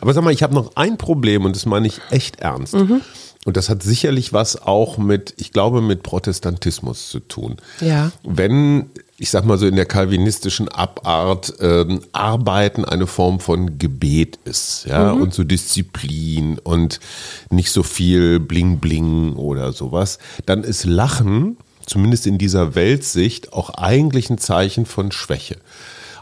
Aber 0.00 0.12
sag 0.12 0.24
mal, 0.24 0.32
ich 0.32 0.42
habe 0.42 0.54
noch 0.54 0.76
ein 0.76 0.96
Problem 0.96 1.44
und 1.44 1.56
das 1.56 1.66
meine 1.66 1.86
ich 1.86 2.00
echt 2.10 2.40
ernst. 2.40 2.74
Mhm. 2.74 3.00
Und 3.46 3.56
das 3.56 3.70
hat 3.70 3.82
sicherlich 3.82 4.34
was 4.34 4.60
auch 4.60 4.98
mit, 4.98 5.32
ich 5.38 5.52
glaube, 5.52 5.80
mit 5.80 6.02
Protestantismus 6.02 7.08
zu 7.08 7.20
tun. 7.20 7.56
Ja. 7.80 8.12
Wenn, 8.22 8.90
ich 9.16 9.30
sag 9.30 9.46
mal 9.46 9.56
so 9.56 9.66
in 9.66 9.76
der 9.76 9.86
kalvinistischen 9.86 10.68
Abart, 10.68 11.54
ähm, 11.60 12.02
Arbeiten 12.12 12.84
eine 12.84 13.06
Form 13.06 13.40
von 13.40 13.78
Gebet 13.78 14.38
ist, 14.44 14.84
ja, 14.86 15.12
und 15.12 15.32
so 15.32 15.42
Disziplin 15.42 16.58
und 16.58 17.00
nicht 17.48 17.70
so 17.70 17.82
viel 17.82 18.40
Bling 18.40 18.78
Bling 18.78 19.36
oder 19.36 19.72
sowas, 19.72 20.18
dann 20.44 20.62
ist 20.62 20.84
Lachen, 20.84 21.56
zumindest 21.86 22.26
in 22.26 22.36
dieser 22.36 22.74
Weltsicht, 22.74 23.54
auch 23.54 23.70
eigentlich 23.70 24.28
ein 24.28 24.38
Zeichen 24.38 24.84
von 24.84 25.12
Schwäche. 25.12 25.56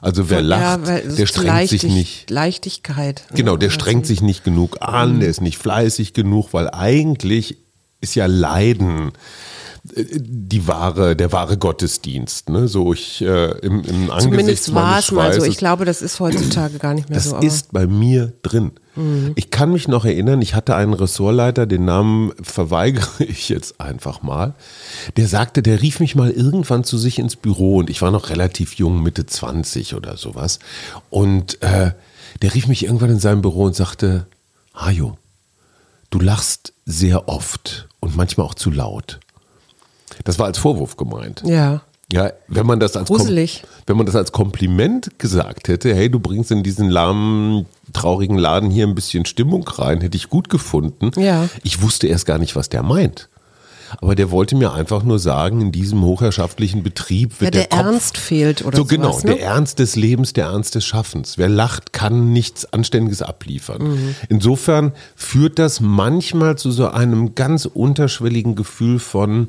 Also 0.01 0.31
wer 0.31 0.43
lacht, 0.43 0.87
der 0.87 1.27
strengt 1.27 1.69
sich 1.69 1.83
Leichtig- 1.83 1.93
nicht. 1.93 2.31
Leichtigkeit. 2.31 3.23
ne? 3.31 3.37
Genau, 3.37 3.57
der 3.57 3.71
strengt 3.71 4.07
sich 4.07 4.21
nicht 4.23 4.45
genug 4.45 4.79
an, 4.81 5.21
der 5.21 5.29
ist 5.29 5.41
nicht 5.41 5.59
fleißig 5.59 6.13
genug, 6.15 6.53
weil 6.53 6.71
eigentlich 6.71 7.57
ist 8.01 8.15
ja 8.15 8.27
Leiden 8.27 9.13
die 9.85 10.67
wahre, 10.67 11.17
der 11.17 11.33
wahre 11.33 11.57
Gottesdienst. 11.57 12.49
Ne? 12.51 12.69
So 12.69 12.93
ich 12.93 13.23
äh, 13.23 13.51
im, 13.59 13.83
im 13.83 14.11
Angesicht 14.11 14.23
Zumindest 14.23 14.75
war 14.75 14.99
es 14.99 15.13
mal 15.13 15.33
so. 15.33 15.45
Ich 15.45 15.59
glaube, 15.59 15.85
das 15.85 16.03
ist 16.03 16.21
heutzutage 16.21 16.79
gar 16.79 16.95
nicht 16.95 17.09
mehr 17.09 17.17
das 17.17 17.31
so. 17.31 17.37
Mhm. 17.37 17.43
ist 17.43 17.73
bei 17.73 17.87
mir 17.87 18.33
drin. 18.43 18.73
Ich 19.37 19.51
kann 19.51 19.71
mich 19.71 19.87
noch 19.87 20.05
erinnern, 20.05 20.43
ich 20.43 20.57
hatte 20.57 20.75
einen 20.75 20.93
Ressortleiter, 20.93 21.67
den 21.67 21.85
Namen 21.85 22.33
verweigere 22.43 23.07
ich 23.25 23.49
jetzt 23.49 23.81
einfach 23.81 24.23
mal. 24.23 24.55
Der 25.17 25.29
sagte, 25.29 25.63
der 25.63 25.83
rief 25.83 26.01
mich 26.01 26.17
mal 26.17 26.31
irgendwann 26.31 26.83
zu 26.83 26.99
sich 26.99 27.21
ins 27.21 27.37
Büro 27.37 27.77
und 27.77 27.91
ich 27.91 28.03
war 28.03 28.11
noch 28.11 28.29
relativ 28.29 28.75
jung, 28.75 29.03
Mitte 29.03 29.25
20 29.25 29.95
oder 29.95 30.17
sowas. 30.17 30.59
Und 31.11 31.63
äh, 31.63 31.93
der 32.43 32.55
rief 32.55 32.67
mich 32.67 32.85
irgendwann 32.85 33.11
in 33.11 33.21
seinem 33.21 33.41
Büro 33.41 33.63
und 33.65 33.77
sagte, 33.77 34.27
Hajo, 34.75 35.17
du 36.11 36.19
lachst 36.19 36.73
sehr 36.85 37.29
oft 37.29 37.89
und 38.01 38.17
manchmal 38.17 38.47
auch 38.47 38.55
zu 38.55 38.71
laut. 38.71 39.21
Das 40.25 40.39
war 40.39 40.47
als 40.47 40.59
Vorwurf 40.59 40.97
gemeint. 40.97 41.43
Ja. 41.45 41.83
Ja, 42.11 42.33
wenn 42.49 42.65
man 42.67 42.81
das 42.81 42.97
als 42.97 43.11
Kom- 43.11 43.19
Gruselig. 43.19 43.65
wenn 43.87 43.99
man 43.99 44.07
das 44.07 44.17
als 44.17 44.33
Kompliment 44.33 45.19
gesagt 45.19 45.69
hätte, 45.69 45.95
hey, 45.95 46.11
du 46.11 46.19
bringst 46.19 46.51
in 46.51 46.63
diesen 46.63 46.89
lahmen, 46.89 47.67
traurigen 47.93 48.39
Laden 48.39 48.71
hier 48.71 48.87
ein 48.87 48.95
bisschen 48.95 49.27
Stimmung 49.27 49.69
rein, 49.69 50.01
hätte 50.01 50.17
ich 50.17 50.31
gut 50.31 50.49
gefunden. 50.49 51.11
Ja. 51.21 51.51
Ich 51.65 51.83
wusste 51.83 52.07
erst 52.07 52.25
gar 52.25 52.39
nicht, 52.39 52.57
was 52.57 52.71
der 52.71 52.83
meint. 52.83 53.29
Aber 54.01 54.15
der 54.15 54.31
wollte 54.31 54.55
mir 54.55 54.73
einfach 54.75 55.03
nur 55.03 55.19
sagen, 55.19 55.61
in 55.63 55.73
diesem 55.73 56.03
hochherrschaftlichen 56.03 56.83
Betrieb 56.83 57.33
Ja, 57.35 57.41
wird 57.41 57.55
der, 57.55 57.63
der, 57.65 57.69
Kopf 57.79 57.87
Ernst 57.87 58.19
fehlt 58.19 58.65
oder 58.65 58.77
so 58.77 58.83
sowas, 58.85 58.91
genau, 58.95 59.19
ne? 59.19 59.25
der 59.37 59.43
Ernst 59.43 59.79
des 59.79 59.97
Lebens, 59.97 60.33
der 60.35 60.47
Ernst 60.47 60.75
des 60.75 60.85
Schaffens. 60.85 61.39
Wer 61.39 61.49
lacht, 61.49 61.93
kann 61.95 62.33
nichts 62.33 62.71
Anständiges 62.71 63.23
abliefern. 63.23 63.83
Mhm. 63.83 64.15
Insofern 64.29 64.93
führt 65.17 65.59
das 65.59 65.81
manchmal 65.81 66.57
zu 66.59 66.71
so 66.71 66.89
einem 66.89 67.35
ganz 67.35 67.65
unterschwelligen 67.67 68.55
Gefühl 68.57 68.99
von 68.99 69.49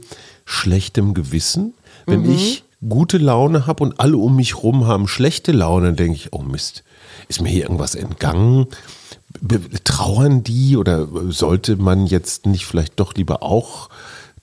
schlechtem 0.52 1.14
Gewissen. 1.14 1.74
Wenn 2.08 2.24
Mhm. 2.24 2.32
ich 2.32 2.64
gute 2.88 3.18
Laune 3.20 3.68
habe 3.68 3.84
und 3.84 4.00
alle 4.00 4.18
um 4.18 4.36
mich 4.36 4.64
rum 4.64 4.88
haben 4.88 5.08
schlechte 5.08 5.52
Laune, 5.52 5.88
dann 5.88 5.96
denke 5.96 6.16
ich, 6.16 6.34
oh 6.34 6.42
Mist, 6.42 6.84
ist 7.28 7.40
mir 7.42 7.50
hier 7.50 7.64
irgendwas 7.64 7.94
entgangen? 7.94 8.66
Trauern 9.84 10.44
die 10.44 10.76
oder 10.76 11.08
sollte 11.30 11.76
man 11.76 12.08
jetzt 12.08 12.46
nicht 12.48 12.66
vielleicht 12.66 13.00
doch 13.00 13.14
lieber 13.14 13.44
auch 13.44 13.90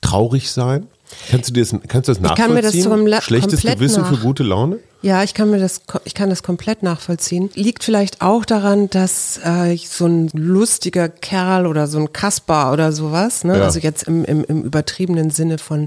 traurig 0.01 0.51
sein? 0.53 0.87
Kannst 1.31 1.51
du, 1.51 1.55
dir 1.55 1.61
das, 1.65 1.71
kannst 1.89 2.09
du 2.09 2.15
das 2.15 2.37
kann 2.37 2.53
mir 2.55 2.63
das 2.63 2.73
nachvollziehen? 2.75 2.83
zum 2.83 3.07
La- 3.07 3.21
Schlechtes 3.23 3.63
Gewissen 3.63 4.05
für 4.05 4.15
nach- 4.15 4.23
gute 4.23 4.43
Laune? 4.43 4.79
Ja, 5.07 5.23
ich 5.23 5.35
kann 5.35 5.51
mir 5.51 5.61
das, 5.61 5.83
ich 6.03 6.15
kann 6.15 6.31
das 6.31 6.43
komplett 6.43 6.83
nachvollziehen. 6.83 7.49
Liegt 7.55 7.85
vielleicht 7.85 8.23
auch 8.23 8.45
daran, 8.45 8.91
dass 8.91 9.39
äh, 9.45 9.77
so 9.77 10.07
ein 10.07 10.31
lustiger 10.35 11.09
Kerl 11.09 11.69
oder 11.69 11.87
so 11.87 12.01
ein 12.01 12.13
Kasper 12.13 12.73
oder 12.73 12.91
sowas, 12.91 13.45
ne? 13.45 13.57
Ja. 13.57 13.63
also 13.63 13.79
jetzt 13.79 14.03
im, 14.09 14.25
im, 14.25 14.43
im 14.43 14.65
übertriebenen 14.65 15.31
Sinne 15.31 15.59
von 15.59 15.87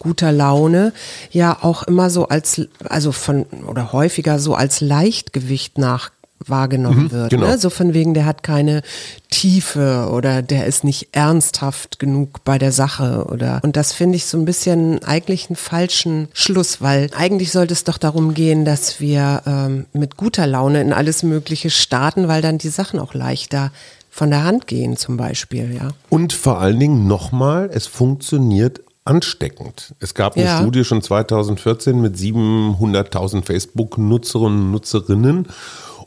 guter 0.00 0.32
Laune, 0.32 0.92
ja 1.30 1.58
auch 1.62 1.84
immer 1.84 2.10
so 2.10 2.26
als, 2.26 2.60
also 2.88 3.12
von 3.12 3.44
oder 3.68 3.92
häufiger 3.92 4.40
so 4.40 4.56
als 4.56 4.80
Leichtgewicht 4.80 5.78
nach 5.78 6.10
wahrgenommen 6.44 7.10
wird. 7.10 7.30
genau. 7.30 7.46
Ne? 7.46 7.58
So 7.58 7.70
von 7.70 7.94
wegen, 7.94 8.14
der 8.14 8.26
hat 8.26 8.42
keine 8.42 8.82
Tiefe 9.30 10.08
oder 10.12 10.42
der 10.42 10.66
ist 10.66 10.84
nicht 10.84 11.08
ernsthaft 11.12 11.98
genug 11.98 12.44
bei 12.44 12.58
der 12.58 12.72
Sache 12.72 13.26
oder 13.30 13.60
und 13.62 13.76
das 13.76 13.92
finde 13.92 14.16
ich 14.16 14.26
so 14.26 14.38
ein 14.38 14.44
bisschen 14.44 15.02
eigentlich 15.04 15.48
einen 15.48 15.56
falschen 15.56 16.28
Schluss, 16.32 16.80
weil 16.80 17.10
eigentlich 17.16 17.50
sollte 17.52 17.72
es 17.74 17.84
doch 17.84 17.98
darum 17.98 18.34
gehen, 18.34 18.64
dass 18.64 19.00
wir 19.00 19.42
ähm, 19.46 19.86
mit 19.92 20.16
guter 20.16 20.46
Laune 20.46 20.80
in 20.80 20.92
alles 20.92 21.22
Mögliche 21.22 21.70
starten, 21.70 22.28
weil 22.28 22.42
dann 22.42 22.58
die 22.58 22.68
Sachen 22.68 23.00
auch 23.00 23.14
leichter 23.14 23.72
von 24.10 24.30
der 24.30 24.44
Hand 24.44 24.66
gehen 24.66 24.96
zum 24.96 25.16
Beispiel, 25.16 25.74
ja. 25.74 25.90
Und 26.08 26.32
vor 26.32 26.58
allen 26.58 26.80
Dingen 26.80 27.06
nochmal, 27.06 27.68
es 27.72 27.86
funktioniert 27.86 28.80
ansteckend. 29.04 29.94
Es 30.00 30.14
gab 30.14 30.36
eine 30.36 30.46
Ja. 30.46 30.58
Studie 30.58 30.84
schon 30.84 31.02
2014 31.02 32.00
mit 32.00 32.16
700.000 32.16 33.44
Facebook-Nutzerinnen 33.44 34.58
und 34.64 34.70
Nutzerinnen 34.72 35.48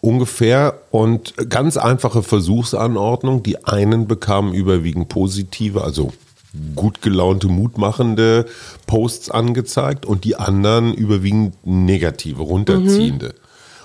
ungefähr 0.02 0.80
und 0.92 1.34
ganz 1.50 1.78
einfache 1.78 2.24
Versuchsanordnung. 2.24 3.44
Die 3.44 3.66
einen 3.66 4.08
bekamen 4.08 4.54
überwiegend 4.54 5.10
positive, 5.10 5.84
also 5.84 6.12
gut 6.76 7.02
gelaunte, 7.02 7.48
mutmachende 7.48 8.46
Posts 8.88 9.30
angezeigt 9.30 10.06
und 10.06 10.24
die 10.24 10.36
anderen 10.36 10.94
überwiegend 10.94 11.56
negative, 11.66 12.42
runterziehende. 12.42 13.36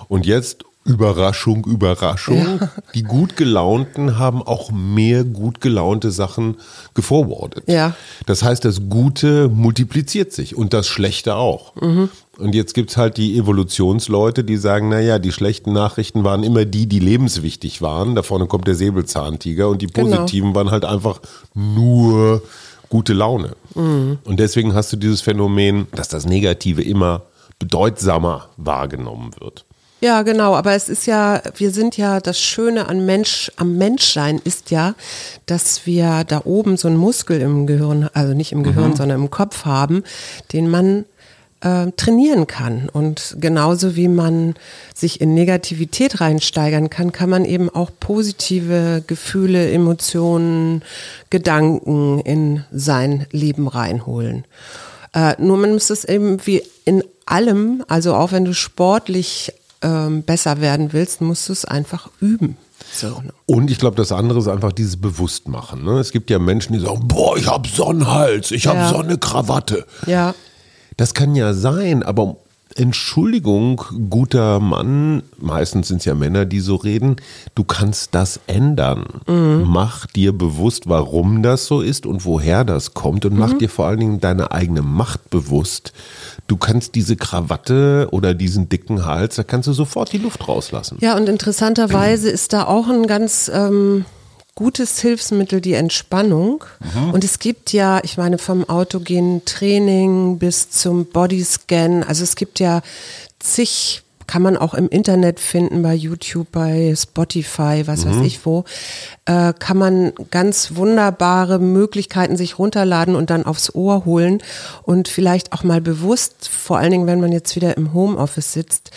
Und 0.08 0.26
jetzt 0.26 0.64
Überraschung, 0.84 1.64
Überraschung. 1.64 2.60
Die 2.94 3.02
gut 3.02 3.36
gelaunten 3.36 4.18
haben 4.18 4.42
auch 4.42 4.70
mehr 4.70 5.24
gut 5.24 5.60
gelaunte 5.60 6.10
Sachen 6.10 6.56
geforwardet. 6.92 7.64
Ja. 7.66 7.94
Das 8.26 8.42
heißt, 8.42 8.64
das 8.64 8.88
Gute 8.90 9.48
multipliziert 9.48 10.32
sich 10.32 10.56
und 10.56 10.74
das 10.74 10.86
Schlechte 10.86 11.36
auch. 11.36 11.72
Und 11.76 12.54
jetzt 12.54 12.74
gibt's 12.74 12.96
halt 12.96 13.16
die 13.16 13.38
Evolutionsleute, 13.38 14.44
die 14.44 14.56
sagen, 14.56 14.88
naja, 14.90 15.18
die 15.18 15.32
schlechten 15.32 15.72
Nachrichten 15.72 16.22
waren 16.24 16.42
immer 16.42 16.64
die, 16.66 16.86
die 16.86 16.98
lebenswichtig 16.98 17.80
waren. 17.80 18.14
Da 18.14 18.22
vorne 18.22 18.46
kommt 18.46 18.66
der 18.66 18.74
Säbelzahntiger 18.74 19.68
und 19.68 19.80
die 19.80 19.86
Genau. 19.86 20.16
positiven 20.16 20.54
waren 20.54 20.70
halt 20.70 20.84
einfach 20.84 21.20
nur 21.54 22.42
gute 22.90 23.12
Laune. 23.14 23.56
Und 23.74 24.20
deswegen 24.38 24.74
hast 24.74 24.92
du 24.92 24.96
dieses 24.96 25.20
Phänomen, 25.22 25.86
dass 25.92 26.08
das 26.08 26.26
Negative 26.26 26.82
immer 26.82 27.22
bedeutsamer 27.58 28.48
wahrgenommen 28.56 29.30
wird. 29.40 29.64
Ja, 30.04 30.20
genau, 30.20 30.54
aber 30.54 30.74
es 30.74 30.90
ist 30.90 31.06
ja, 31.06 31.40
wir 31.56 31.70
sind 31.70 31.96
ja, 31.96 32.20
das 32.20 32.38
Schöne 32.38 32.90
an 32.90 33.06
Mensch, 33.06 33.50
am 33.56 33.78
Menschsein 33.78 34.38
ist 34.44 34.70
ja, 34.70 34.94
dass 35.46 35.86
wir 35.86 36.24
da 36.24 36.42
oben 36.44 36.76
so 36.76 36.88
einen 36.88 36.98
Muskel 36.98 37.40
im 37.40 37.66
Gehirn, 37.66 38.10
also 38.12 38.34
nicht 38.34 38.52
im 38.52 38.64
Gehirn, 38.64 38.94
sondern 38.96 39.22
im 39.22 39.30
Kopf 39.30 39.64
haben, 39.64 40.04
den 40.52 40.68
man 40.68 41.06
äh, 41.62 41.90
trainieren 41.96 42.46
kann. 42.46 42.90
Und 42.92 43.36
genauso 43.40 43.96
wie 43.96 44.08
man 44.08 44.56
sich 44.94 45.22
in 45.22 45.32
Negativität 45.32 46.20
reinsteigern 46.20 46.90
kann, 46.90 47.10
kann 47.10 47.30
man 47.30 47.46
eben 47.46 47.70
auch 47.70 47.90
positive 47.98 49.02
Gefühle, 49.06 49.70
Emotionen, 49.72 50.82
Gedanken 51.30 52.20
in 52.20 52.62
sein 52.70 53.26
Leben 53.30 53.68
reinholen. 53.68 54.44
Äh, 55.14 55.36
nur 55.38 55.56
man 55.56 55.72
muss 55.72 55.88
es 55.88 56.04
eben 56.04 56.46
wie 56.46 56.62
in 56.84 57.02
allem, 57.24 57.82
also 57.88 58.12
auch 58.14 58.32
wenn 58.32 58.44
du 58.44 58.52
sportlich 58.52 59.50
ähm, 59.84 60.22
besser 60.24 60.60
werden 60.60 60.92
willst, 60.92 61.20
musst 61.20 61.48
du 61.48 61.52
es 61.52 61.64
einfach 61.64 62.08
üben. 62.20 62.56
So? 62.92 63.22
Und 63.46 63.70
ich 63.70 63.78
glaube, 63.78 63.96
das 63.96 64.10
andere 64.12 64.38
ist 64.40 64.48
einfach 64.48 64.72
dieses 64.72 64.96
Bewusstmachen. 65.00 65.84
Ne? 65.84 65.98
Es 66.00 66.10
gibt 66.10 66.30
ja 66.30 66.38
Menschen, 66.38 66.72
die 66.72 66.80
sagen, 66.80 67.06
boah, 67.06 67.36
ich 67.36 67.46
habe 67.46 67.68
Sonnenhals, 67.68 68.50
ich 68.50 68.66
habe 68.66 68.78
Ja. 68.78 68.88
Sonnenkrawatte. 68.90 69.86
Ja, 70.06 70.34
Das 70.96 71.12
kann 71.14 71.34
ja 71.34 71.54
sein, 71.54 72.02
aber 72.04 72.36
Entschuldigung, 72.76 73.82
guter 74.10 74.60
Mann, 74.60 75.22
meistens 75.38 75.88
sind 75.88 75.98
es 75.98 76.04
ja 76.04 76.14
Männer, 76.14 76.44
die 76.44 76.60
so 76.60 76.76
reden, 76.76 77.16
du 77.54 77.64
kannst 77.64 78.14
das 78.14 78.40
ändern. 78.46 79.04
Mach 79.64 80.06
dir 80.06 80.32
bewusst, 80.32 80.88
warum 80.88 81.42
das 81.42 81.66
so 81.66 81.80
ist 81.80 82.06
und 82.06 82.24
woher 82.24 82.64
das 82.64 82.94
kommt 82.94 83.24
und 83.24 83.38
mach 83.38 83.52
dir 83.52 83.68
vor 83.68 83.86
allen 83.86 84.00
Dingen 84.00 84.20
deine 84.20 84.50
eigene 84.50 84.82
Macht 84.82 85.30
bewusst. 85.30 85.92
Du 86.46 86.56
kannst 86.56 86.94
diese 86.94 87.16
Krawatte 87.16 88.08
oder 88.10 88.34
diesen 88.34 88.68
dicken 88.68 89.06
Hals, 89.06 89.36
da 89.36 89.44
kannst 89.44 89.68
du 89.68 89.72
sofort 89.72 90.12
die 90.12 90.18
Luft 90.18 90.46
rauslassen. 90.46 90.98
ja, 91.00 91.16
und 91.16 91.28
interessanterweise 91.28 92.28
ist 92.28 92.52
da 92.52 92.64
auch 92.64 92.88
ein 92.88 93.06
ganz 93.06 93.50
ähm, 93.52 94.04
gutes 94.54 95.00
Hilfsmittel 95.00 95.60
die 95.60 95.74
Entspannung. 95.74 96.64
Und 97.12 97.24
es 97.24 97.38
gibt 97.40 97.72
ja, 97.72 98.00
ich 98.04 98.16
meine, 98.16 98.38
vom 98.38 98.68
autogenen 98.68 99.44
Training 99.44 100.38
bis 100.38 100.70
zum 100.70 101.06
Bodyscan, 101.06 102.04
also 102.04 102.22
es 102.22 102.36
gibt 102.36 102.60
ja 102.60 102.82
zig 103.40 104.03
kann 104.26 104.42
man 104.42 104.56
auch 104.56 104.74
im 104.74 104.88
Internet 104.88 105.40
finden, 105.40 105.82
bei 105.82 105.94
YouTube, 105.94 106.48
bei 106.52 106.94
Spotify, 106.96 107.82
was 107.86 108.06
weiß 108.06 108.24
ich 108.24 108.44
wo, 108.46 108.64
äh, 109.26 109.52
kann 109.58 109.76
man 109.76 110.12
ganz 110.30 110.76
wunderbare 110.76 111.58
Möglichkeiten 111.58 112.36
sich 112.36 112.58
runterladen 112.58 113.16
und 113.16 113.30
dann 113.30 113.46
aufs 113.46 113.74
Ohr 113.74 114.04
holen 114.04 114.42
und 114.82 115.08
vielleicht 115.08 115.52
auch 115.52 115.64
mal 115.64 115.80
bewusst, 115.80 116.48
vor 116.48 116.78
allen 116.78 116.90
Dingen, 116.90 117.06
wenn 117.06 117.20
man 117.20 117.32
jetzt 117.32 117.54
wieder 117.56 117.76
im 117.76 117.92
Homeoffice 117.92 118.52
sitzt, 118.52 118.90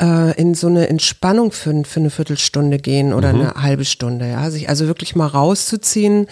äh, 0.00 0.38
in 0.40 0.54
so 0.54 0.66
eine 0.66 0.88
Entspannung 0.88 1.52
für, 1.52 1.84
für 1.84 2.00
eine 2.00 2.10
Viertelstunde 2.10 2.78
gehen 2.78 3.12
oder 3.12 3.30
eine 3.30 3.54
halbe 3.54 3.84
Stunde, 3.84 4.28
ja, 4.28 4.50
sich 4.50 4.68
also 4.68 4.86
wirklich 4.86 5.16
mal 5.16 5.26
rauszuziehen 5.26 6.26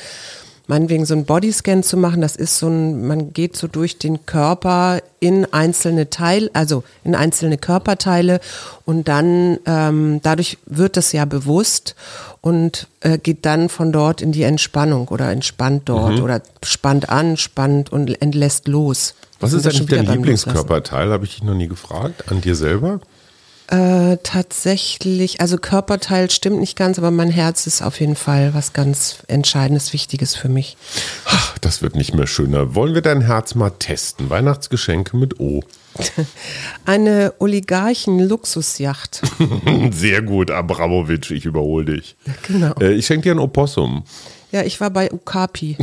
meinetwegen 0.67 1.05
so 1.05 1.15
einen 1.15 1.25
Bodyscan 1.25 1.83
zu 1.83 1.97
machen, 1.97 2.21
das 2.21 2.37
ist 2.37 2.59
so 2.59 2.69
ein, 2.69 3.07
man 3.07 3.33
geht 3.33 3.57
so 3.57 3.69
durch 3.69 3.99
den 3.99 4.27
Körper 4.27 5.01
in 5.21 5.53
einzelne 5.53 6.11
Teile, 6.11 6.51
also 6.53 6.85
in 7.03 7.15
einzelne 7.15 7.59
Körperteile 7.59 8.41
und 8.85 9.09
dann 9.09 9.59
ähm, 9.67 10.21
dadurch 10.23 10.59
wird 10.67 10.97
das 10.97 11.13
ja 11.13 11.25
bewusst 11.25 11.95
und 12.41 12.89
äh, 13.01 13.19
geht 13.19 13.45
dann 13.47 13.69
von 13.69 13.93
dort 13.93 14.23
in 14.23 14.33
die 14.33 14.43
Entspannung 14.43 15.09
oder 15.09 15.31
entspannt 15.31 15.83
dort 15.87 16.21
oder 16.21 16.43
spannt 16.63 17.09
an, 17.09 17.37
spannt 17.37 17.93
und 17.93 18.21
entlässt 18.21 18.69
los. 18.69 19.15
Was 19.41 19.53
Wir 19.53 19.59
ist 19.59 19.67
eigentlich 19.67 19.89
wieder 19.89 20.03
dein. 20.03 20.17
Lieblingskörperteil? 20.17 21.11
Habe 21.11 21.25
ich 21.25 21.35
dich 21.35 21.43
noch 21.43 21.55
nie 21.55 21.69
gefragt. 21.69 22.31
An 22.31 22.41
dir 22.41 22.55
selber? 22.55 23.01
Äh, 23.69 24.19
tatsächlich, 24.23 25.41
also 25.41 25.57
Körperteil 25.57 26.31
stimmt 26.31 26.61
nicht 26.61 26.77
ganz, 26.77 26.99
aber 26.99 27.11
mein 27.11 27.31
Herz 27.31 27.67
ist 27.67 27.81
auf 27.81 27.99
jeden 27.99 28.15
Fall 28.15 28.53
was 28.53 28.75
ganz 28.75 29.19
Entscheidendes, 29.27 29.95
Wichtiges 29.95 30.37
für 30.37 30.51
mich. 30.51 30.77
Ach, 31.25 31.57
das 31.59 31.81
wird 31.81 31.97
nicht 31.97 32.15
mehr 32.15 32.27
schöner. 32.27 32.75
Wollen 32.75 32.95
wir 32.95 33.01
dein 33.01 33.23
Herz 33.23 33.55
mal 33.55 33.71
testen? 33.71 34.29
Weihnachtsgeschenke 34.29 35.17
mit 35.17 35.41
O. 35.41 35.63
Eine 36.85 37.33
Oligarchen-Luxusjacht. 37.39 39.23
Sehr 39.93 40.21
gut, 40.21 40.51
Abramowitsch, 40.51 41.31
ich 41.31 41.47
überhole 41.47 41.87
dich. 41.87 42.17
Genau. 42.47 42.75
Äh, 42.81 42.93
ich 42.93 43.07
schenke 43.07 43.23
dir 43.23 43.33
ein 43.33 43.39
Opossum. 43.39 44.05
Ja, 44.55 44.63
ich 44.63 44.81
war 44.81 44.91
bei 44.91 45.13
Ukapi. 45.13 45.77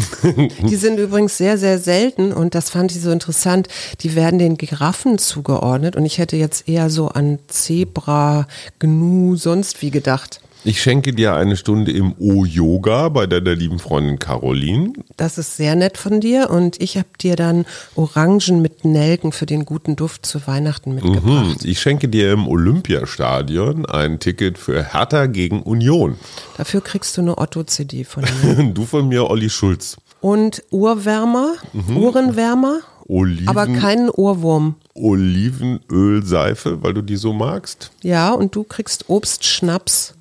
Die 0.62 0.76
sind 0.78 0.98
übrigens 0.98 1.36
sehr, 1.36 1.58
sehr 1.58 1.78
selten 1.78 2.32
und 2.32 2.56
das 2.56 2.70
fand 2.70 2.94
ich 2.94 3.02
so 3.02 3.12
interessant. 3.12 3.68
Die 4.00 4.16
werden 4.16 4.40
den 4.40 4.56
Giraffen 4.56 5.18
zugeordnet 5.18 5.98
und 5.98 6.06
ich 6.06 6.20
hätte 6.20 6.38
jetzt 6.38 6.70
eher 6.70 6.90
so 6.90 7.10
an 7.10 7.40
Zebra, 7.50 8.48
Gnu, 8.80 9.36
sonst 9.36 9.82
wie 9.82 9.92
gedacht. 9.92 10.40
Ich 10.64 10.80
schenke 10.80 11.12
dir 11.12 11.34
eine 11.34 11.58
Stunde 11.58 11.92
im 11.92 12.14
O-Yoga 12.20 13.10
bei 13.10 13.26
deiner 13.26 13.56
lieben 13.56 13.80
Freundin 13.80 14.20
Caroline. 14.20 14.94
Das 15.18 15.40
ist 15.40 15.58
sehr 15.58 15.76
nett 15.76 15.98
von 15.98 16.22
dir 16.22 16.52
und 16.52 16.80
ich 16.80 16.98
habe 16.98 17.08
dir 17.20 17.36
dann 17.36 17.66
Orangen 17.96 18.62
mit 18.62 18.86
Nelken 18.86 19.32
für 19.32 19.48
den 19.48 19.66
guten 19.66 19.96
Duft 19.96 20.24
zu 20.24 20.46
Weihnachten 20.46 20.94
mitgebracht. 20.94 21.24
Hm, 21.24 21.56
Ich 21.64 21.82
schenke 21.82 22.08
dir 22.10 22.32
im 22.32 22.48
Olympiastadion 22.48 23.88
ein 23.88 24.20
Ticket 24.20 24.60
für 24.60 24.94
Hertha 24.94 25.26
gegen 25.26 25.64
Union. 25.64 26.18
Dafür 26.58 26.82
kriegst 26.82 27.18
du 27.18 27.22
eine 27.22 27.40
Otto-CD 27.40 28.04
von 28.04 28.24
mir. 28.44 28.72
Du 28.72 28.86
von 28.86 29.08
mir, 29.08 29.28
Olli 29.32 29.50
Schulz. 29.50 29.98
Und 30.20 30.62
Uhrwärmer, 30.70 31.56
Uhrenwärmer, 31.74 32.82
Oliven, 33.08 33.48
aber 33.50 33.66
keinen 33.66 34.12
Ohrwurm. 34.12 34.76
Olivenölseife, 34.94 36.84
weil 36.84 36.94
du 36.94 37.02
die 37.02 37.16
so 37.16 37.34
magst. 37.34 37.90
Ja, 38.04 38.32
und 38.32 38.56
du 38.56 38.64
kriegst 38.64 39.06
Obstschnaps 39.10 40.14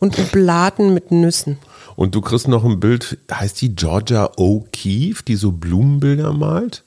und 0.00 0.18
Oblaten 0.18 0.94
mit 0.94 1.10
Nüssen. 1.10 1.58
Und 1.96 2.14
du 2.14 2.20
kriegst 2.20 2.46
noch 2.48 2.64
ein 2.64 2.78
Bild, 2.80 3.18
heißt 3.30 3.60
die 3.60 3.74
Georgia 3.74 4.30
O'Keeffe, 4.36 5.24
die 5.24 5.36
so 5.36 5.50
Blumenbilder 5.52 6.32
malt? 6.32 6.84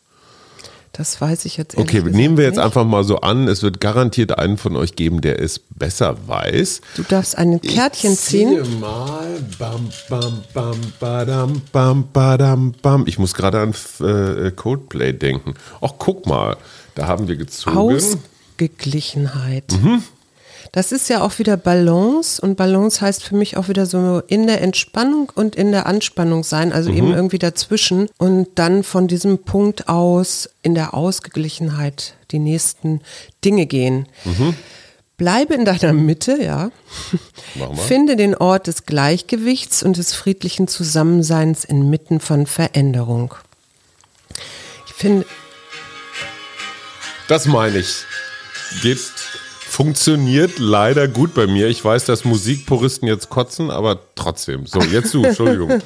Das 0.94 1.22
weiß 1.22 1.46
ich 1.46 1.56
jetzt 1.56 1.78
Okay, 1.78 2.02
nehmen 2.04 2.36
wir 2.36 2.44
jetzt 2.44 2.58
nicht. 2.58 2.66
einfach 2.66 2.84
mal 2.84 3.06
so 3.06 3.22
an, 3.22 3.48
es 3.48 3.64
wird 3.64 3.80
garantiert 3.80 4.38
einen 4.38 4.58
von 4.58 4.76
euch 4.76 4.96
geben, 4.98 5.22
der 5.22 5.42
es 5.42 5.58
besser 5.58 6.18
weiß. 6.28 6.82
Du 6.96 7.04
darfst 7.04 7.38
ein 7.38 7.62
Kärtchen 7.62 8.18
ziehen. 8.18 8.50
Ziehe 8.66 8.78
mal. 8.78 9.42
Bam, 9.58 9.90
bam, 10.10 10.44
bam, 10.54 10.78
badam, 11.00 11.62
bam, 11.72 12.08
badam, 12.12 12.74
bam. 12.82 13.06
Ich 13.08 13.18
muss 13.20 13.34
gerade 13.34 13.62
an 13.62 13.74
äh, 14.06 14.52
Coldplay 14.52 15.14
denken. 15.14 15.54
Ach, 15.80 15.94
guck 15.98 16.26
mal, 16.26 16.58
da 16.96 17.08
haben 17.08 17.30
wir 17.30 17.38
gezogen. 17.38 17.78
Ausgeglichenheit. 17.78 19.74
Das 20.74 20.94
ist 20.94 21.10
ja 21.10 21.22
auch 21.22 21.38
wieder 21.38 21.58
Balance 21.58 22.42
und 22.42 22.56
Balance 22.56 23.02
heißt 23.02 23.24
für 23.24 23.36
mich 23.36 23.58
auch 23.58 23.68
wieder 23.68 23.86
so 23.86 24.22
in 24.28 24.48
der 24.48 24.62
Entspannung 24.62 25.30
und 25.36 25.58
in 25.58 25.74
der 25.74 25.86
Anspannung 25.86 26.46
sein, 26.46 26.72
also 26.72 26.92
eben 26.92 27.12
irgendwie 27.14 27.40
dazwischen 27.40 28.08
und 28.18 28.48
dann 28.56 28.84
von 28.84 29.10
diesem 29.10 29.40
Punkt 29.40 29.90
aus 29.90 30.50
in 30.62 30.74
der 30.74 30.94
Ausgeglichenheit 30.94 32.16
die 32.32 32.40
nächsten 32.40 33.02
Dinge 33.44 33.66
gehen. 33.66 34.08
Bleibe 35.18 35.56
in 35.56 35.66
deiner 35.66 35.92
Mitte, 35.92 36.42
ja. 36.42 36.72
Finde 37.86 38.16
den 38.16 38.34
Ort 38.34 38.68
des 38.68 38.86
Gleichgewichts 38.86 39.84
und 39.84 39.98
des 39.98 40.14
friedlichen 40.14 40.70
Zusammenseins 40.70 41.66
inmitten 41.66 42.22
von 42.22 42.48
Veränderung. 42.48 43.34
Ich 44.88 44.94
finde, 44.94 45.26
Das 47.28 47.46
meine 47.46 47.78
ich. 47.80 48.06
Geht, 48.82 49.00
funktioniert 49.82 50.60
leider 50.60 51.08
gut 51.08 51.34
bei 51.34 51.48
mir. 51.48 51.68
Ich 51.68 51.84
weiß, 51.84 52.06
dass 52.06 52.24
Musikpuristen 52.24 53.08
jetzt 53.08 53.30
kotzen, 53.30 53.72
aber 53.72 54.00
trotzdem. 54.14 54.68
So, 54.68 54.80
jetzt 54.80 55.12
du, 55.12 55.24
Entschuldigung. 55.24 55.80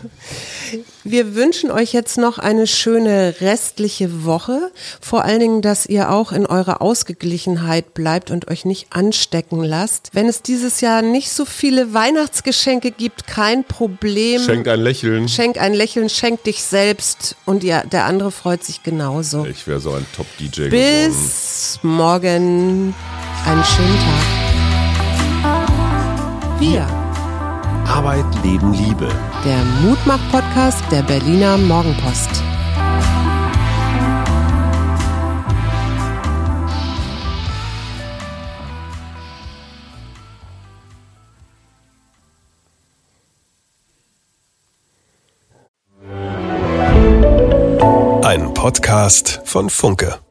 Wir 1.06 1.36
wünschen 1.36 1.72
euch 1.72 1.94
jetzt 1.94 2.18
noch 2.18 2.38
eine 2.38 2.68
schöne 2.68 3.36
restliche 3.40 4.26
Woche. 4.26 4.72
Vor 5.00 5.24
allen 5.24 5.40
Dingen, 5.40 5.62
dass 5.62 5.86
ihr 5.86 6.12
auch 6.12 6.34
in 6.34 6.46
eurer 6.46 6.82
Ausgeglichenheit 6.82 7.94
bleibt 7.94 8.32
und 8.32 8.50
euch 8.50 8.66
nicht 8.66 8.88
anstecken 8.90 9.64
lasst. 9.64 10.10
Wenn 10.12 10.28
es 10.28 10.42
dieses 10.42 10.82
Jahr 10.82 11.02
nicht 11.02 11.32
so 11.32 11.46
viele 11.46 11.94
Weihnachtsgeschenke 11.94 12.92
gibt, 12.92 13.28
kein 13.28 13.64
Problem. 13.64 14.42
Schenkt 14.42 14.68
ein 14.68 14.82
Lächeln. 14.82 15.30
Schenk 15.30 15.58
ein 15.58 15.74
Lächeln, 15.74 16.10
schenk 16.10 16.44
dich 16.44 16.64
selbst 16.64 17.38
und 17.46 17.64
ja, 17.64 17.84
der 17.84 18.06
andere 18.06 18.32
freut 18.32 18.64
sich 18.64 18.84
genauso. 18.84 19.46
Ich 19.46 19.68
wäre 19.68 19.80
so 19.80 19.94
ein 19.94 20.06
Top-DJ 20.18 20.70
geworden. 20.70 21.08
Bis 21.08 21.80
morgen. 21.82 22.94
Einen 23.46 23.64
schönen 23.64 24.00
Tag. 24.00 24.26
Wir, 26.60 26.88
Arbeit, 27.88 28.26
Leben, 28.44 28.74
Liebe. 28.74 29.08
der 29.44 29.64
Mutmach-Podcast 29.84 30.84
der 30.92 31.04
Berliner 31.04 31.58
Morgenpost. 31.58 32.42
Ein 48.24 48.54
Podcast 48.54 49.42
von 49.46 49.70
Funke. 49.70 50.25